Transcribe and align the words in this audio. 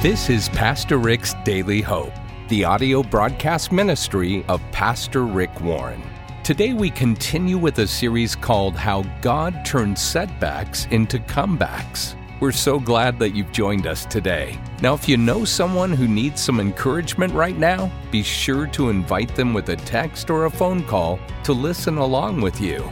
This 0.00 0.30
is 0.30 0.48
Pastor 0.50 0.96
Rick's 0.96 1.34
Daily 1.44 1.80
Hope, 1.80 2.12
the 2.46 2.64
audio 2.64 3.02
broadcast 3.02 3.72
ministry 3.72 4.44
of 4.46 4.62
Pastor 4.70 5.24
Rick 5.24 5.60
Warren. 5.60 6.00
Today 6.44 6.72
we 6.72 6.88
continue 6.88 7.58
with 7.58 7.80
a 7.80 7.86
series 7.88 8.36
called 8.36 8.76
How 8.76 9.02
God 9.22 9.64
Turns 9.64 10.00
Setbacks 10.00 10.86
into 10.92 11.18
Comebacks. 11.18 12.14
We're 12.38 12.52
so 12.52 12.78
glad 12.78 13.18
that 13.18 13.34
you've 13.34 13.50
joined 13.50 13.88
us 13.88 14.04
today. 14.04 14.56
Now, 14.82 14.94
if 14.94 15.08
you 15.08 15.16
know 15.16 15.44
someone 15.44 15.90
who 15.90 16.06
needs 16.06 16.40
some 16.40 16.60
encouragement 16.60 17.34
right 17.34 17.58
now, 17.58 17.90
be 18.12 18.22
sure 18.22 18.68
to 18.68 18.90
invite 18.90 19.34
them 19.34 19.52
with 19.52 19.68
a 19.70 19.76
text 19.76 20.30
or 20.30 20.44
a 20.44 20.50
phone 20.50 20.84
call 20.84 21.18
to 21.42 21.52
listen 21.52 21.98
along 21.98 22.40
with 22.40 22.60
you. 22.60 22.88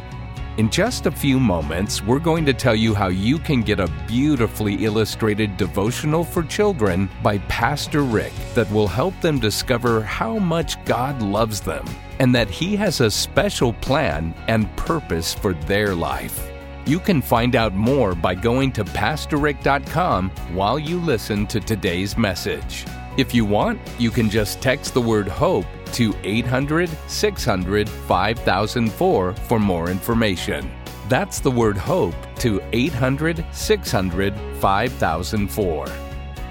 In 0.59 0.70
just 0.70 1.04
a 1.04 1.11
few 1.11 1.38
moments, 1.38 2.02
we're 2.02 2.18
going 2.18 2.46
to 2.46 2.54
tell 2.54 2.75
you 2.75 2.95
how 2.95 3.09
you 3.09 3.38
can 3.38 3.61
get 3.61 3.79
a 3.79 3.93
beautifully 4.09 4.86
illustrated 4.86 5.59
devotional 5.59 6.25
for 6.25 6.43
children 6.45 7.11
by 7.23 7.36
Pastor 7.41 8.01
Rick 8.01 8.32
that 8.55 8.70
will 8.70 8.88
help 8.88 9.12
them 9.20 9.38
discover 9.38 10.01
how 10.01 10.38
much 10.38 10.82
God 10.87 11.20
loves 11.20 11.60
them 11.60 11.84
and 12.20 12.34
that 12.34 12.48
He 12.48 12.74
has 12.77 13.02
a 13.02 13.10
special 13.10 13.74
plan 13.74 14.34
and 14.48 14.74
purpose 14.77 15.34
for 15.34 15.52
their 15.52 15.95
life. 15.95 16.51
You 16.87 17.01
can 17.01 17.20
find 17.20 17.54
out 17.54 17.74
more 17.74 18.15
by 18.15 18.34
going 18.34 18.73
to 18.73 18.84
PastorRick.com 18.84 20.30
while 20.54 20.79
you 20.79 20.98
listen 21.01 21.46
to 21.48 21.60
today's 21.60 22.16
message. 22.16 22.87
If 23.18 23.34
you 23.34 23.45
want, 23.45 23.79
you 23.98 24.10
can 24.10 24.30
just 24.30 24.62
text 24.62 24.95
the 24.95 25.02
word 25.02 25.29
HOPE 25.29 25.66
to 25.92 26.14
800 26.22 26.90
600 27.06 27.88
5004 27.88 29.32
for 29.34 29.58
more 29.58 29.90
information. 29.90 30.70
That's 31.09 31.40
the 31.40 31.50
word 31.50 31.76
HOPE 31.76 32.14
to 32.36 32.60
800 32.72 33.45
600 33.52 34.34
5004. 34.60 35.86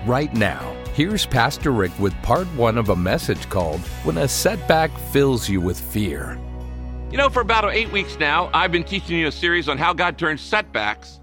Right 0.06 0.34
now, 0.34 0.76
here's 0.94 1.26
Pastor 1.26 1.72
Rick 1.72 1.98
with 2.00 2.14
part 2.22 2.48
one 2.56 2.78
of 2.78 2.90
a 2.90 2.96
message 2.96 3.50
called 3.50 3.82
When 4.04 4.18
a 4.18 4.28
Setback 4.28 4.98
Fills 5.12 5.50
You 5.50 5.60
with 5.60 5.80
Fear. 5.80 6.40
You 7.12 7.18
know, 7.18 7.30
for 7.30 7.42
about 7.42 7.74
eight 7.74 7.92
weeks 7.92 8.18
now, 8.20 8.50
I've 8.54 8.72
been 8.72 8.84
teaching 8.84 9.18
you 9.18 9.28
a 9.28 9.32
series 9.32 9.68
on 9.68 9.78
how 9.78 9.94
God 9.94 10.18
turns 10.18 10.42
setbacks 10.42 11.20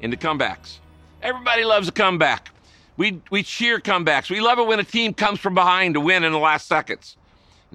into 0.00 0.16
comebacks. 0.16 0.78
Everybody 1.22 1.64
loves 1.64 1.88
a 1.88 1.92
comeback. 1.92 2.50
We, 2.96 3.20
we 3.30 3.42
cheer 3.42 3.80
comebacks. 3.80 4.30
We 4.30 4.40
love 4.40 4.58
it 4.58 4.66
when 4.66 4.80
a 4.80 4.84
team 4.84 5.14
comes 5.14 5.40
from 5.40 5.54
behind 5.54 5.94
to 5.94 6.00
win 6.00 6.24
in 6.24 6.32
the 6.32 6.38
last 6.38 6.66
seconds. 6.66 7.16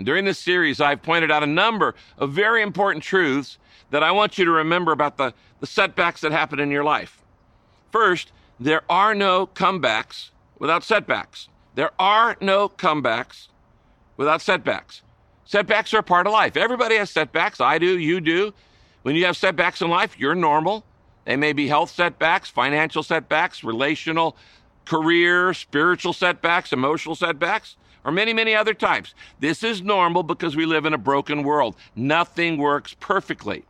During 0.01 0.25
this 0.25 0.37
series, 0.37 0.79
I've 0.79 1.01
pointed 1.01 1.31
out 1.31 1.43
a 1.43 1.47
number 1.47 1.95
of 2.17 2.31
very 2.31 2.61
important 2.61 3.03
truths 3.03 3.57
that 3.89 4.03
I 4.03 4.11
want 4.11 4.37
you 4.37 4.45
to 4.45 4.51
remember 4.51 4.91
about 4.91 5.17
the, 5.17 5.33
the 5.59 5.67
setbacks 5.67 6.21
that 6.21 6.31
happen 6.31 6.59
in 6.59 6.69
your 6.69 6.83
life. 6.83 7.21
First, 7.91 8.31
there 8.59 8.83
are 8.89 9.15
no 9.15 9.47
comebacks 9.47 10.29
without 10.59 10.83
setbacks. 10.83 11.49
There 11.75 11.91
are 11.99 12.37
no 12.41 12.69
comebacks 12.69 13.47
without 14.17 14.41
setbacks. 14.41 15.01
Setbacks 15.45 15.93
are 15.93 15.99
a 15.99 16.03
part 16.03 16.27
of 16.27 16.33
life. 16.33 16.57
Everybody 16.57 16.97
has 16.97 17.09
setbacks. 17.09 17.61
I 17.61 17.77
do, 17.77 17.97
you 17.97 18.19
do. 18.19 18.53
When 19.03 19.15
you 19.15 19.25
have 19.25 19.37
setbacks 19.37 19.81
in 19.81 19.89
life, 19.89 20.19
you're 20.19 20.35
normal. 20.35 20.83
They 21.25 21.37
may 21.37 21.53
be 21.53 21.67
health 21.67 21.89
setbacks, 21.91 22.49
financial 22.49 23.03
setbacks, 23.03 23.63
relational 23.63 24.35
career, 24.85 25.53
spiritual 25.53 26.13
setbacks, 26.13 26.73
emotional 26.73 27.15
setbacks, 27.15 27.77
or 28.07 28.11
many, 28.11 28.33
many 28.33 28.55
other 28.55 28.73
types. 28.73 29.13
This 29.41 29.63
is 29.63 29.81
normal 29.81 30.23
because 30.23 30.55
we 30.55 30.65
live 30.65 30.85
in 30.85 30.93
a 30.93 30.97
broken 30.97 31.43
world. 31.43 31.75
Nothing 31.93 32.57
works 32.57 32.95
perfectly. 33.01 33.65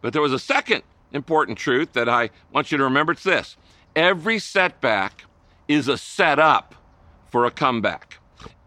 But 0.00 0.12
there 0.12 0.22
was 0.22 0.32
a 0.32 0.38
second 0.38 0.84
important 1.12 1.58
truth 1.58 1.92
that 1.94 2.08
I 2.08 2.30
want 2.52 2.70
you 2.70 2.78
to 2.78 2.84
remember. 2.84 3.12
It's 3.12 3.24
this 3.24 3.56
every 3.96 4.38
setback 4.38 5.24
is 5.66 5.88
a 5.88 5.98
setup 5.98 6.76
for 7.28 7.44
a 7.44 7.50
comeback. 7.50 8.18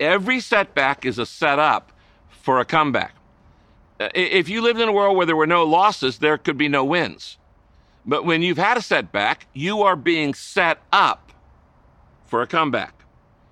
Every 0.02 0.42
setback 0.42 1.06
is 1.06 1.18
a 1.18 1.26
setup 1.26 1.94
for 2.30 2.60
a 2.60 2.66
comeback. 2.66 3.16
If 4.00 4.50
you 4.50 4.62
lived 4.62 4.82
in 4.82 4.90
a 4.90 4.92
world 4.92 5.16
where 5.16 5.26
there 5.26 5.36
were 5.36 5.48
no 5.48 5.64
losses, 5.64 6.20
there 6.20 6.38
could 6.38 6.58
be 6.58 6.68
no 6.68 6.84
wins. 6.84 7.38
But 8.06 8.26
when 8.26 8.42
you've 8.42 8.58
had 8.58 8.76
a 8.76 8.82
setback, 8.82 9.48
you 9.54 9.82
are 9.82 9.96
being 9.96 10.34
set 10.34 10.82
up 10.92 11.32
for 12.26 12.42
a 12.42 12.48
comeback. 12.48 12.99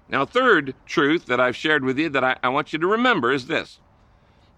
Now, 0.09 0.25
third 0.25 0.73
truth 0.85 1.25
that 1.25 1.39
I've 1.39 1.55
shared 1.55 1.83
with 1.83 1.99
you 1.99 2.09
that 2.09 2.23
I, 2.23 2.37
I 2.41 2.49
want 2.49 2.71
you 2.71 2.79
to 2.79 2.87
remember 2.87 3.31
is 3.31 3.47
this 3.47 3.79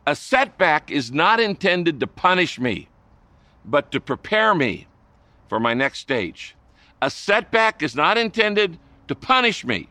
a 0.05 0.15
setback 0.15 0.91
is 0.91 1.11
not 1.11 1.39
intended 1.39 1.99
to 1.99 2.07
punish 2.07 2.59
me, 2.59 2.87
but 3.65 3.91
to 3.91 3.99
prepare 3.99 4.53
me 4.55 4.87
for 5.47 5.59
my 5.59 5.73
next 5.73 5.99
stage. 5.99 6.55
A 7.01 7.09
setback 7.09 7.81
is 7.81 7.95
not 7.95 8.17
intended 8.17 8.77
to 9.07 9.15
punish 9.15 9.65
me. 9.65 9.89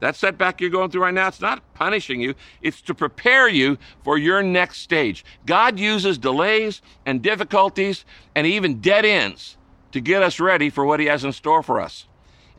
That 0.00 0.16
setback 0.16 0.60
you're 0.60 0.70
going 0.70 0.90
through 0.90 1.02
right 1.02 1.14
now, 1.14 1.28
it's 1.28 1.40
not 1.40 1.62
punishing 1.74 2.20
you, 2.20 2.34
it's 2.60 2.80
to 2.82 2.94
prepare 2.94 3.48
you 3.48 3.78
for 4.02 4.18
your 4.18 4.42
next 4.42 4.78
stage. 4.78 5.24
God 5.46 5.78
uses 5.78 6.18
delays 6.18 6.82
and 7.06 7.22
difficulties 7.22 8.04
and 8.34 8.44
even 8.46 8.80
dead 8.80 9.04
ends 9.04 9.56
to 9.92 10.00
get 10.00 10.22
us 10.22 10.40
ready 10.40 10.70
for 10.70 10.84
what 10.84 10.98
He 10.98 11.06
has 11.06 11.22
in 11.22 11.32
store 11.32 11.62
for 11.62 11.80
us. 11.80 12.06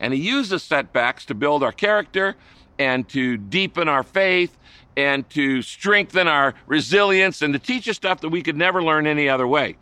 And 0.00 0.12
He 0.12 0.20
uses 0.20 0.62
setbacks 0.62 1.24
to 1.26 1.34
build 1.34 1.62
our 1.62 1.72
character 1.72 2.36
and 2.78 3.08
to 3.10 3.36
deepen 3.36 3.88
our 3.88 4.02
faith 4.02 4.56
and 4.96 5.28
to 5.30 5.62
strengthen 5.62 6.28
our 6.28 6.54
resilience 6.66 7.42
and 7.42 7.52
to 7.52 7.58
teach 7.58 7.88
us 7.88 7.96
stuff 7.96 8.20
that 8.20 8.28
we 8.28 8.42
could 8.42 8.56
never 8.56 8.82
learn 8.82 9.06
any 9.06 9.28
other 9.28 9.46
way. 9.46 9.76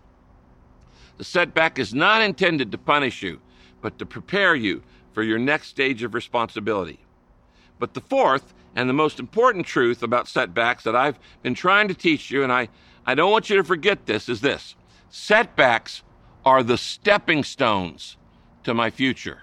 The 1.18 1.24
setback 1.24 1.78
is 1.78 1.92
not 1.94 2.22
intended 2.22 2.72
to 2.72 2.78
punish 2.78 3.22
you, 3.22 3.40
but 3.80 3.98
to 3.98 4.06
prepare 4.06 4.54
you 4.54 4.82
for 5.12 5.22
your 5.22 5.38
next 5.38 5.68
stage 5.68 6.02
of 6.02 6.14
responsibility. 6.14 7.00
But 7.78 7.94
the 7.94 8.00
fourth 8.00 8.54
and 8.74 8.88
the 8.88 8.94
most 8.94 9.20
important 9.20 9.66
truth 9.66 10.02
about 10.02 10.28
setbacks 10.28 10.84
that 10.84 10.96
I've 10.96 11.18
been 11.42 11.54
trying 11.54 11.88
to 11.88 11.94
teach 11.94 12.30
you, 12.30 12.42
and 12.42 12.52
I, 12.52 12.68
I 13.04 13.14
don't 13.14 13.30
want 13.30 13.50
you 13.50 13.56
to 13.56 13.64
forget 13.64 14.06
this, 14.06 14.28
is 14.28 14.40
this 14.40 14.74
setbacks 15.10 16.02
are 16.44 16.62
the 16.62 16.78
stepping 16.78 17.44
stones 17.44 18.16
to 18.64 18.72
my 18.72 18.90
future. 18.90 19.42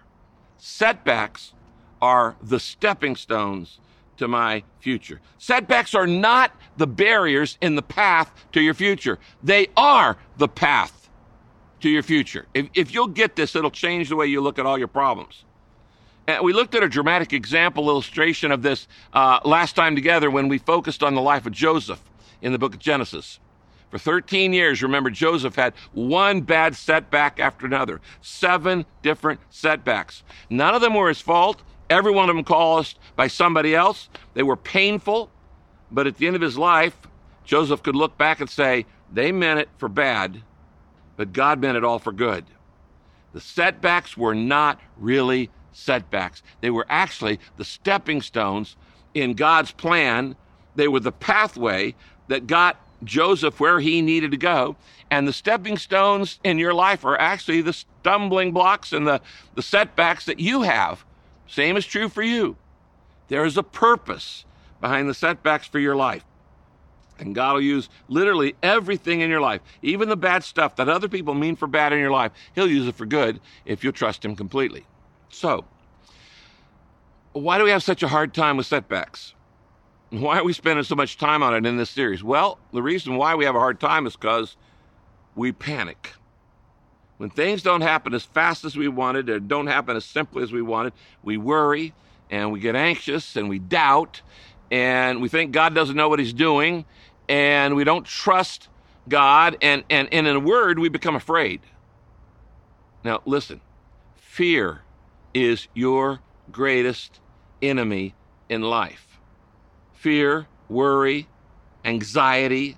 Setbacks 0.59 1.53
are 2.02 2.36
the 2.42 2.59
stepping 2.59 3.16
stones 3.16 3.80
to 4.18 4.28
my 4.28 4.64
future. 4.80 5.22
Setbacks 5.38 5.96
are 5.96 6.06
not 6.06 6.52
the 6.78 6.88
barriers 6.88 7.58
in 7.62 7.75
the 7.75 7.81
path 7.81 8.31
to 8.52 8.62
your 8.62 8.74
future. 8.74 9.18
They 9.42 9.68
are 9.75 10.18
the 10.38 10.47
path 10.47 11.09
to 11.80 11.90
your 11.90 12.03
future. 12.03 12.46
If, 12.53 12.68
if 12.74 12.94
you'll 12.94 13.08
get 13.08 13.36
this, 13.36 13.56
it'll 13.56 13.72
change 13.72 14.09
the 14.09 14.16
way 14.18 14.28
you 14.28 14.42
look 14.42 14.59
at 14.59 14.66
all 14.66 14.78
your 14.78 14.90
problems. 14.90 15.46
And 16.28 16.44
we 16.44 16.53
looked 16.53 16.76
at 16.76 16.84
a 16.84 16.90
dramatic 16.90 17.34
example 17.34 17.90
illustration 17.90 18.52
of 18.52 18.62
this 18.62 18.88
uh, 19.14 19.40
last 19.46 19.76
time 19.76 19.96
together 19.96 20.30
when 20.30 20.47
we 20.47 20.58
focused 20.58 21.02
on 21.02 21.16
the 21.16 21.22
life 21.22 21.46
of 21.46 21.53
Joseph 21.53 22.02
in 22.41 22.52
the 22.52 22.59
book 22.59 22.74
of 22.74 22.80
Genesis. 22.80 23.40
For 23.90 23.98
13 23.98 24.54
years, 24.54 24.84
remember, 24.84 25.10
Joseph 25.10 25.56
had 25.56 25.74
one 25.94 26.42
bad 26.42 26.76
setback 26.76 27.40
after 27.40 27.66
another, 27.66 28.02
seven 28.22 28.86
different 29.02 29.40
setbacks. 29.50 30.24
None 30.50 30.76
of 30.76 30.82
them 30.82 30.94
were 30.94 31.08
his 31.08 31.22
fault. 31.22 31.62
Every 31.90 32.12
one 32.12 32.30
of 32.30 32.36
them 32.36 32.46
caused 32.46 33.00
by 33.16 33.28
somebody 33.28 33.74
else. 33.74 34.10
They 34.36 34.44
were 34.44 34.56
painful, 34.56 35.32
but 35.92 36.06
at 36.06 36.18
the 36.18 36.28
end 36.28 36.36
of 36.36 36.42
his 36.42 36.58
life, 36.58 36.96
Joseph 37.46 37.82
could 37.82 37.96
look 37.96 38.16
back 38.16 38.40
and 38.42 38.50
say, 38.50 38.86
they 39.12 39.32
meant 39.32 39.60
it 39.60 39.70
for 39.78 39.90
bad, 39.90 40.44
but 41.18 41.34
God 41.34 41.60
meant 41.60 41.78
it 41.78 41.84
all 41.84 41.98
for 41.98 42.12
good. 42.12 42.46
The 43.34 43.42
setbacks 43.42 44.16
were 44.16 44.36
not 44.36 44.80
really 44.98 45.50
setbacks. 45.72 46.44
They 46.62 46.70
were 46.70 46.86
actually 46.90 47.40
the 47.58 47.66
stepping 47.66 48.22
stones 48.22 48.76
in 49.16 49.34
God's 49.34 49.72
plan. 49.72 50.36
They 50.76 50.88
were 50.88 51.00
the 51.00 51.12
pathway 51.12 51.96
that 52.28 52.46
got 52.46 52.80
Joseph 53.04 53.60
where 53.60 53.80
he 53.80 54.02
needed 54.02 54.32
to 54.32 54.38
go. 54.38 54.76
And 55.12 55.28
the 55.28 55.34
stepping 55.34 55.78
stones 55.78 56.40
in 56.44 56.60
your 56.60 56.74
life 56.74 57.04
are 57.06 57.20
actually 57.20 57.62
the 57.62 57.74
stumbling 57.74 58.52
blocks 58.52 58.94
and 58.94 59.08
the, 59.08 59.22
the 59.56 59.62
setbacks 59.62 60.26
that 60.26 60.40
you 60.40 60.62
have. 60.62 61.04
Same 61.48 61.78
is 61.78 61.86
true 61.86 62.09
for 62.09 62.22
you. 62.22 62.58
There 63.28 63.46
is 63.46 63.58
a 63.58 63.64
purpose 63.64 64.46
behind 64.82 65.09
the 65.09 65.14
setbacks 65.14 65.68
for 65.68 65.79
your 65.79 65.96
life. 65.96 66.23
And 67.20 67.35
God 67.35 67.53
will 67.53 67.62
use 67.62 67.90
literally 68.08 68.56
everything 68.64 69.22
in 69.22 69.29
your 69.29 69.41
life, 69.41 69.62
even 69.82 70.08
the 70.08 70.16
bad 70.16 70.44
stuff 70.44 70.78
that 70.78 70.88
other 70.88 71.09
people 71.09 71.34
mean 71.34 71.56
for 71.56 71.68
bad 71.68 71.91
in 71.91 72.00
your 72.00 72.12
life. 72.12 72.32
He'll 72.56 72.70
use 72.70 72.88
it 72.88 72.96
for 72.96 73.06
good 73.06 73.41
if 73.66 73.84
you 73.84 73.91
trust 73.91 74.23
Him 74.23 74.35
completely. 74.35 74.85
So, 75.29 75.66
why 77.34 77.58
do 77.58 77.66
we 77.66 77.72
have 77.72 77.84
such 77.84 78.03
a 78.03 78.08
hard 78.08 78.34
time 78.34 78.58
with 78.58 78.68
setbacks? 78.68 79.34
Why 80.11 80.40
are 80.40 80.44
we 80.44 80.53
spending 80.53 80.84
so 80.84 80.96
much 80.96 81.17
time 81.17 81.44
on 81.44 81.53
it 81.53 81.67
in 81.67 81.78
this 81.78 81.91
series? 81.91 82.23
Well, 82.23 82.58
the 82.73 82.82
reason 82.82 83.16
why 83.16 83.35
we 83.35 83.46
have 83.46 83.56
a 83.56 83.59
hard 83.59 83.79
time 83.79 84.08
is 84.08 84.16
because 84.16 84.56
we 85.35 85.52
panic. 85.52 86.14
When 87.17 87.29
things 87.29 87.61
don't 87.61 87.82
happen 87.82 88.14
as 88.16 88.23
fast 88.23 88.66
as 88.66 88.76
we 88.76 88.88
wanted, 88.88 89.29
or 89.29 89.40
don't 89.40 89.67
happen 89.67 89.96
as 89.96 90.06
simply 90.06 90.41
as 90.41 90.52
we 90.52 90.61
wanted, 90.61 90.94
we 91.22 91.38
worry 91.38 91.94
and 92.32 92.52
we 92.52 92.59
get 92.59 92.76
anxious 92.76 93.35
and 93.35 93.50
we 93.50 93.59
doubt 93.59 94.22
and 94.72 95.22
we 95.22 95.29
think 95.29 95.52
God 95.52 95.76
doesn't 95.76 95.96
know 95.96 96.09
what 96.09 96.20
He's 96.20 96.34
doing 96.34 96.85
and 97.28 97.76
we 97.76 97.84
don't 97.84 98.06
trust 98.06 98.67
God. 99.08 99.58
And, 99.61 99.84
and, 99.90 100.08
and 100.11 100.26
in 100.26 100.35
a 100.35 100.40
word, 100.40 100.79
we 100.79 100.90
become 100.90 101.16
afraid. 101.16 101.61
Now, 103.03 103.22
listen 103.26 103.61
fear 104.16 104.82
is 105.34 105.67
your 105.73 106.22
greatest 106.52 107.20
enemy 107.61 108.16
in 108.47 108.61
life 108.61 109.09
fear, 109.99 110.47
worry, 110.69 111.28
anxiety, 111.84 112.78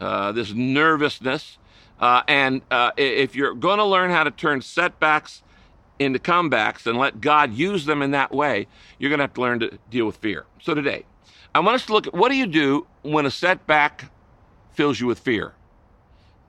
uh, 0.00 0.32
this 0.32 0.52
nervousness. 0.52 1.58
Uh, 2.00 2.22
and 2.26 2.62
uh, 2.70 2.90
if 2.96 3.36
you're 3.36 3.54
going 3.54 3.78
to 3.78 3.84
learn 3.84 4.10
how 4.10 4.24
to 4.24 4.30
turn 4.30 4.62
setbacks 4.62 5.42
into 5.98 6.18
comebacks 6.18 6.86
and 6.86 6.98
let 6.98 7.20
God 7.20 7.52
use 7.52 7.84
them 7.84 8.00
in 8.02 8.12
that 8.12 8.32
way, 8.32 8.66
you're 8.98 9.10
going 9.10 9.18
to 9.18 9.24
have 9.24 9.34
to 9.34 9.40
learn 9.40 9.60
to 9.60 9.78
deal 9.90 10.06
with 10.06 10.16
fear. 10.16 10.46
So 10.60 10.74
today, 10.74 11.04
I 11.54 11.60
want 11.60 11.74
us 11.74 11.86
to 11.86 11.92
look 11.92 12.06
at 12.06 12.14
what 12.14 12.30
do 12.30 12.36
you 12.36 12.46
do 12.46 12.86
when 13.02 13.26
a 13.26 13.30
setback 13.30 14.10
fills 14.72 14.98
you 14.98 15.06
with 15.06 15.18
fear? 15.18 15.52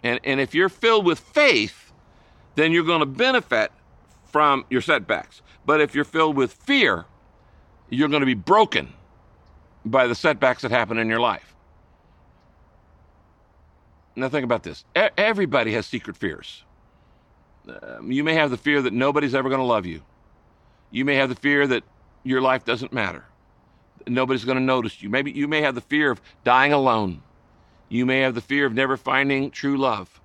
And, 0.01 0.19
and 0.23 0.39
if 0.39 0.56
you're 0.56 0.69
filled 0.69 1.06
with 1.06 1.19
faith, 1.19 1.91
then 2.56 2.71
you're 2.71 2.85
going 2.85 3.01
to 3.01 3.06
benefit 3.06 3.71
from 4.31 4.65
your 4.69 4.81
setbacks. 4.81 5.41
But 5.65 5.81
if 5.81 5.94
you're 5.94 6.06
filled 6.06 6.38
with 6.38 6.53
fear, 6.53 7.06
you're 7.89 8.09
going 8.09 8.21
to 8.21 8.25
be 8.25 8.33
broken 8.33 8.94
by 9.86 10.08
the 10.08 10.16
setbacks 10.16 10.64
that 10.64 10.72
happen 10.72 10.98
in 10.98 11.08
your 11.08 11.20
life. 11.20 11.56
Now, 14.16 14.30
think 14.30 14.46
about 14.46 14.64
this 14.64 14.86
everybody 15.18 15.74
has 15.74 15.86
secret 15.86 16.18
fears. 16.18 16.64
Um, 17.68 18.12
you 18.12 18.24
may 18.24 18.36
have 18.36 18.52
the 18.52 18.58
fear 18.58 18.82
that 18.82 18.94
nobody's 18.94 19.36
ever 19.36 19.50
going 19.50 19.60
to 19.60 19.66
love 19.66 19.86
you. 19.86 20.02
You 20.92 21.04
may 21.04 21.16
have 21.16 21.30
the 21.30 21.36
fear 21.36 21.66
that 21.68 21.84
your 22.24 22.42
life 22.42 22.64
doesn't 22.64 22.94
matter. 22.94 23.26
Nobody's 24.08 24.46
going 24.46 24.58
to 24.58 24.64
notice 24.64 25.02
you. 25.02 25.10
Maybe 25.10 25.32
you 25.32 25.48
may 25.48 25.62
have 25.62 25.76
the 25.76 25.82
fear 25.82 26.12
of 26.12 26.22
dying 26.44 26.74
alone. 26.74 27.24
You 27.90 28.06
may 28.06 28.20
have 28.22 28.36
the 28.36 28.42
fear 28.42 28.66
of 28.66 28.74
never 28.74 28.98
finding 28.98 29.52
true 29.52 29.78
love. 29.78 30.22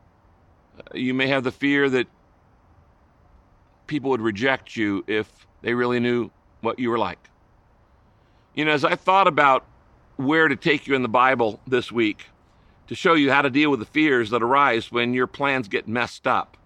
Uh, 0.79 0.83
you 0.95 1.15
may 1.15 1.29
have 1.29 1.45
the 1.45 1.53
fear 1.53 1.89
that 1.89 2.07
people 3.87 4.11
would 4.11 4.21
reject 4.21 4.77
you 4.77 5.03
if 5.07 5.47
they 5.63 5.75
really 5.75 5.99
knew 5.99 6.31
what 6.61 6.79
you 6.79 6.91
were 6.91 6.99
like. 6.99 7.30
You 8.55 8.65
know, 8.65 8.73
as 8.73 8.85
I 8.85 8.97
thought 8.97 9.29
about 9.29 9.65
where 10.17 10.49
to 10.49 10.57
take 10.57 10.87
you 10.87 10.95
in 10.95 11.03
the 11.03 11.09
Bible 11.09 11.61
this 11.67 11.93
week 11.93 12.27
to 12.89 12.95
show 12.95 13.15
you 13.15 13.31
how 13.31 13.43
to 13.43 13.51
deal 13.51 13.71
with 13.71 13.81
the 13.81 13.87
fears 13.87 14.31
that 14.31 14.43
arise 14.43 14.91
when 14.91 15.15
your 15.15 15.27
plans 15.27 15.69
get 15.69 15.87
messed 15.87 16.27
up, 16.27 16.57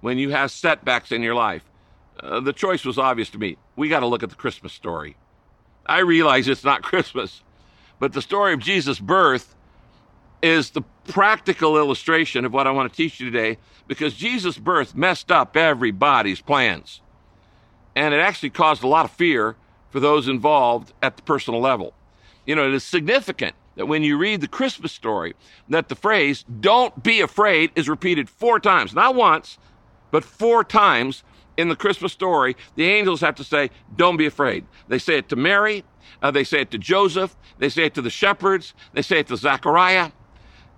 when 0.00 0.18
you 0.18 0.30
have 0.30 0.50
setbacks 0.50 1.10
in 1.10 1.22
your 1.22 1.34
life, 1.34 1.64
uh, 2.20 2.40
the 2.40 2.52
choice 2.52 2.84
was 2.84 2.98
obvious 2.98 3.30
to 3.30 3.38
me. 3.38 3.56
We 3.76 3.88
got 3.88 4.00
to 4.00 4.06
look 4.06 4.22
at 4.22 4.30
the 4.30 4.36
Christmas 4.36 4.72
story. 4.72 5.16
I 5.86 6.00
realize 6.00 6.46
it's 6.46 6.64
not 6.64 6.82
Christmas, 6.84 7.42
but 7.98 8.12
the 8.12 8.22
story 8.22 8.52
of 8.52 8.60
Jesus' 8.60 9.00
birth 9.00 9.54
is 10.40 10.70
the 10.70 10.82
practical 11.08 11.76
illustration 11.76 12.44
of 12.44 12.52
what 12.52 12.68
I 12.68 12.70
want 12.70 12.92
to 12.92 12.96
teach 12.96 13.18
you 13.18 13.28
today 13.28 13.58
because 13.88 14.14
Jesus' 14.14 14.56
birth 14.56 14.94
messed 14.94 15.32
up 15.32 15.56
everybody's 15.56 16.40
plans. 16.40 17.00
And 17.96 18.14
it 18.14 18.18
actually 18.18 18.50
caused 18.50 18.84
a 18.84 18.86
lot 18.86 19.04
of 19.04 19.10
fear 19.10 19.56
for 19.90 20.00
those 20.00 20.28
involved 20.28 20.92
at 21.02 21.16
the 21.16 21.22
personal 21.22 21.60
level. 21.60 21.94
You 22.46 22.54
know, 22.54 22.66
it 22.66 22.74
is 22.74 22.84
significant 22.84 23.54
that 23.76 23.86
when 23.86 24.02
you 24.02 24.18
read 24.18 24.40
the 24.40 24.48
Christmas 24.48 24.92
story, 24.92 25.34
that 25.68 25.88
the 25.88 25.94
phrase, 25.94 26.44
don't 26.60 27.02
be 27.02 27.20
afraid, 27.20 27.70
is 27.76 27.88
repeated 27.88 28.28
four 28.28 28.58
times. 28.58 28.92
Not 28.94 29.14
once, 29.14 29.58
but 30.10 30.24
four 30.24 30.64
times 30.64 31.22
in 31.56 31.68
the 31.68 31.76
Christmas 31.76 32.12
story, 32.12 32.56
the 32.74 32.86
angels 32.86 33.20
have 33.20 33.34
to 33.36 33.44
say, 33.44 33.70
Don't 33.96 34.16
be 34.16 34.26
afraid. 34.26 34.64
They 34.88 34.98
say 34.98 35.18
it 35.18 35.28
to 35.28 35.36
Mary, 35.36 35.84
uh, 36.22 36.30
they 36.30 36.44
say 36.44 36.62
it 36.62 36.70
to 36.72 36.78
Joseph, 36.78 37.36
they 37.58 37.68
say 37.68 37.84
it 37.84 37.94
to 37.94 38.02
the 38.02 38.10
shepherds, 38.10 38.74
they 38.94 39.02
say 39.02 39.20
it 39.20 39.28
to 39.28 39.36
Zechariah. 39.36 40.10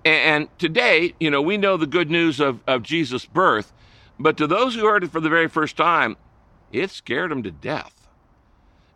And, 0.05 0.15
and 0.45 0.59
today, 0.59 1.15
you 1.21 1.31
know, 1.31 1.43
we 1.43 1.57
know 1.57 1.77
the 1.77 1.87
good 1.87 2.11
news 2.11 2.41
of, 2.41 2.61
of 2.67 2.83
Jesus' 2.83 3.27
birth, 3.27 3.73
but 4.19 4.37
to 4.39 4.47
those 4.47 4.75
who 4.75 4.87
heard 4.87 5.05
it 5.05 5.13
for 5.13 5.21
the 5.21 5.29
very 5.29 5.49
first 5.49 5.77
time, 5.77 6.17
it 6.73 6.91
scared 6.91 7.31
them 7.31 7.43
to 7.43 7.51
death. 7.51 8.00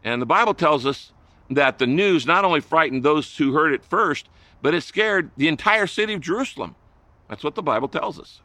And 0.05 0.21
the 0.21 0.27
Bible 0.27 0.55
tells 0.55 0.85
us 0.85 1.12
that 1.51 1.79
the 1.79 1.87
news 1.87 2.27
not 2.27 2.45
only 2.45 2.61
frightened 2.61 3.03
those 3.03 3.37
who 3.37 3.53
heard 3.55 3.73
it 3.73 3.85
first, 3.85 4.29
but 4.62 4.75
it 4.75 4.83
scared 4.83 5.31
the 5.37 5.49
entire 5.49 5.87
city 5.87 6.15
of 6.15 6.21
Jerusalem. 6.21 6.77
That's 7.29 7.43
what 7.43 7.55
the 7.55 7.62
Bible 7.62 7.89
tells 7.89 8.21
us. 8.21 8.41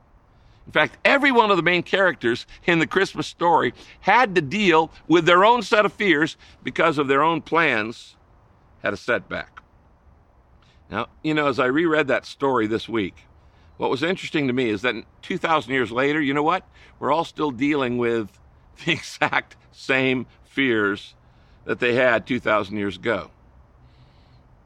In 0.66 0.72
fact, 0.72 0.98
every 1.04 1.32
one 1.32 1.52
of 1.52 1.58
the 1.58 1.64
main 1.64 1.84
characters 1.84 2.46
in 2.66 2.80
the 2.80 2.88
Christmas 2.88 3.28
story 3.28 3.74
had 4.02 4.36
to 4.36 4.42
deal 4.42 4.92
with 5.08 5.26
their 5.26 5.44
own 5.44 5.64
set 5.64 5.86
of 5.86 5.92
fears 5.92 6.38
because 6.64 6.98
of 6.98 7.08
their 7.08 7.24
own 7.24 7.42
plans 7.42 8.16
had 8.84 8.94
a 8.94 8.98
setback. 8.98 9.62
Now, 10.90 11.08
you 11.24 11.34
know, 11.34 11.48
as 11.48 11.60
I 11.60 11.66
reread 11.66 12.08
that 12.08 12.26
story 12.26 12.68
this 12.68 12.88
week, 12.88 13.26
what 13.78 13.90
was 13.90 14.04
interesting 14.04 14.48
to 14.48 14.54
me 14.54 14.70
is 14.70 14.82
that 14.82 14.96
2,000 15.22 15.72
years 15.72 15.92
later, 15.92 16.22
you 16.22 16.34
know 16.34 16.44
what? 16.44 16.68
We're 17.00 17.12
all 17.12 17.26
still 17.26 17.52
dealing 17.52 17.98
with 17.98 18.30
the 18.86 18.92
exact 18.94 19.56
same 19.72 20.28
fears 20.44 21.16
that 21.69 21.80
they 21.80 21.94
had 21.94 22.25
2,000 22.25 22.77
years 22.77 22.95
ago. 22.95 23.30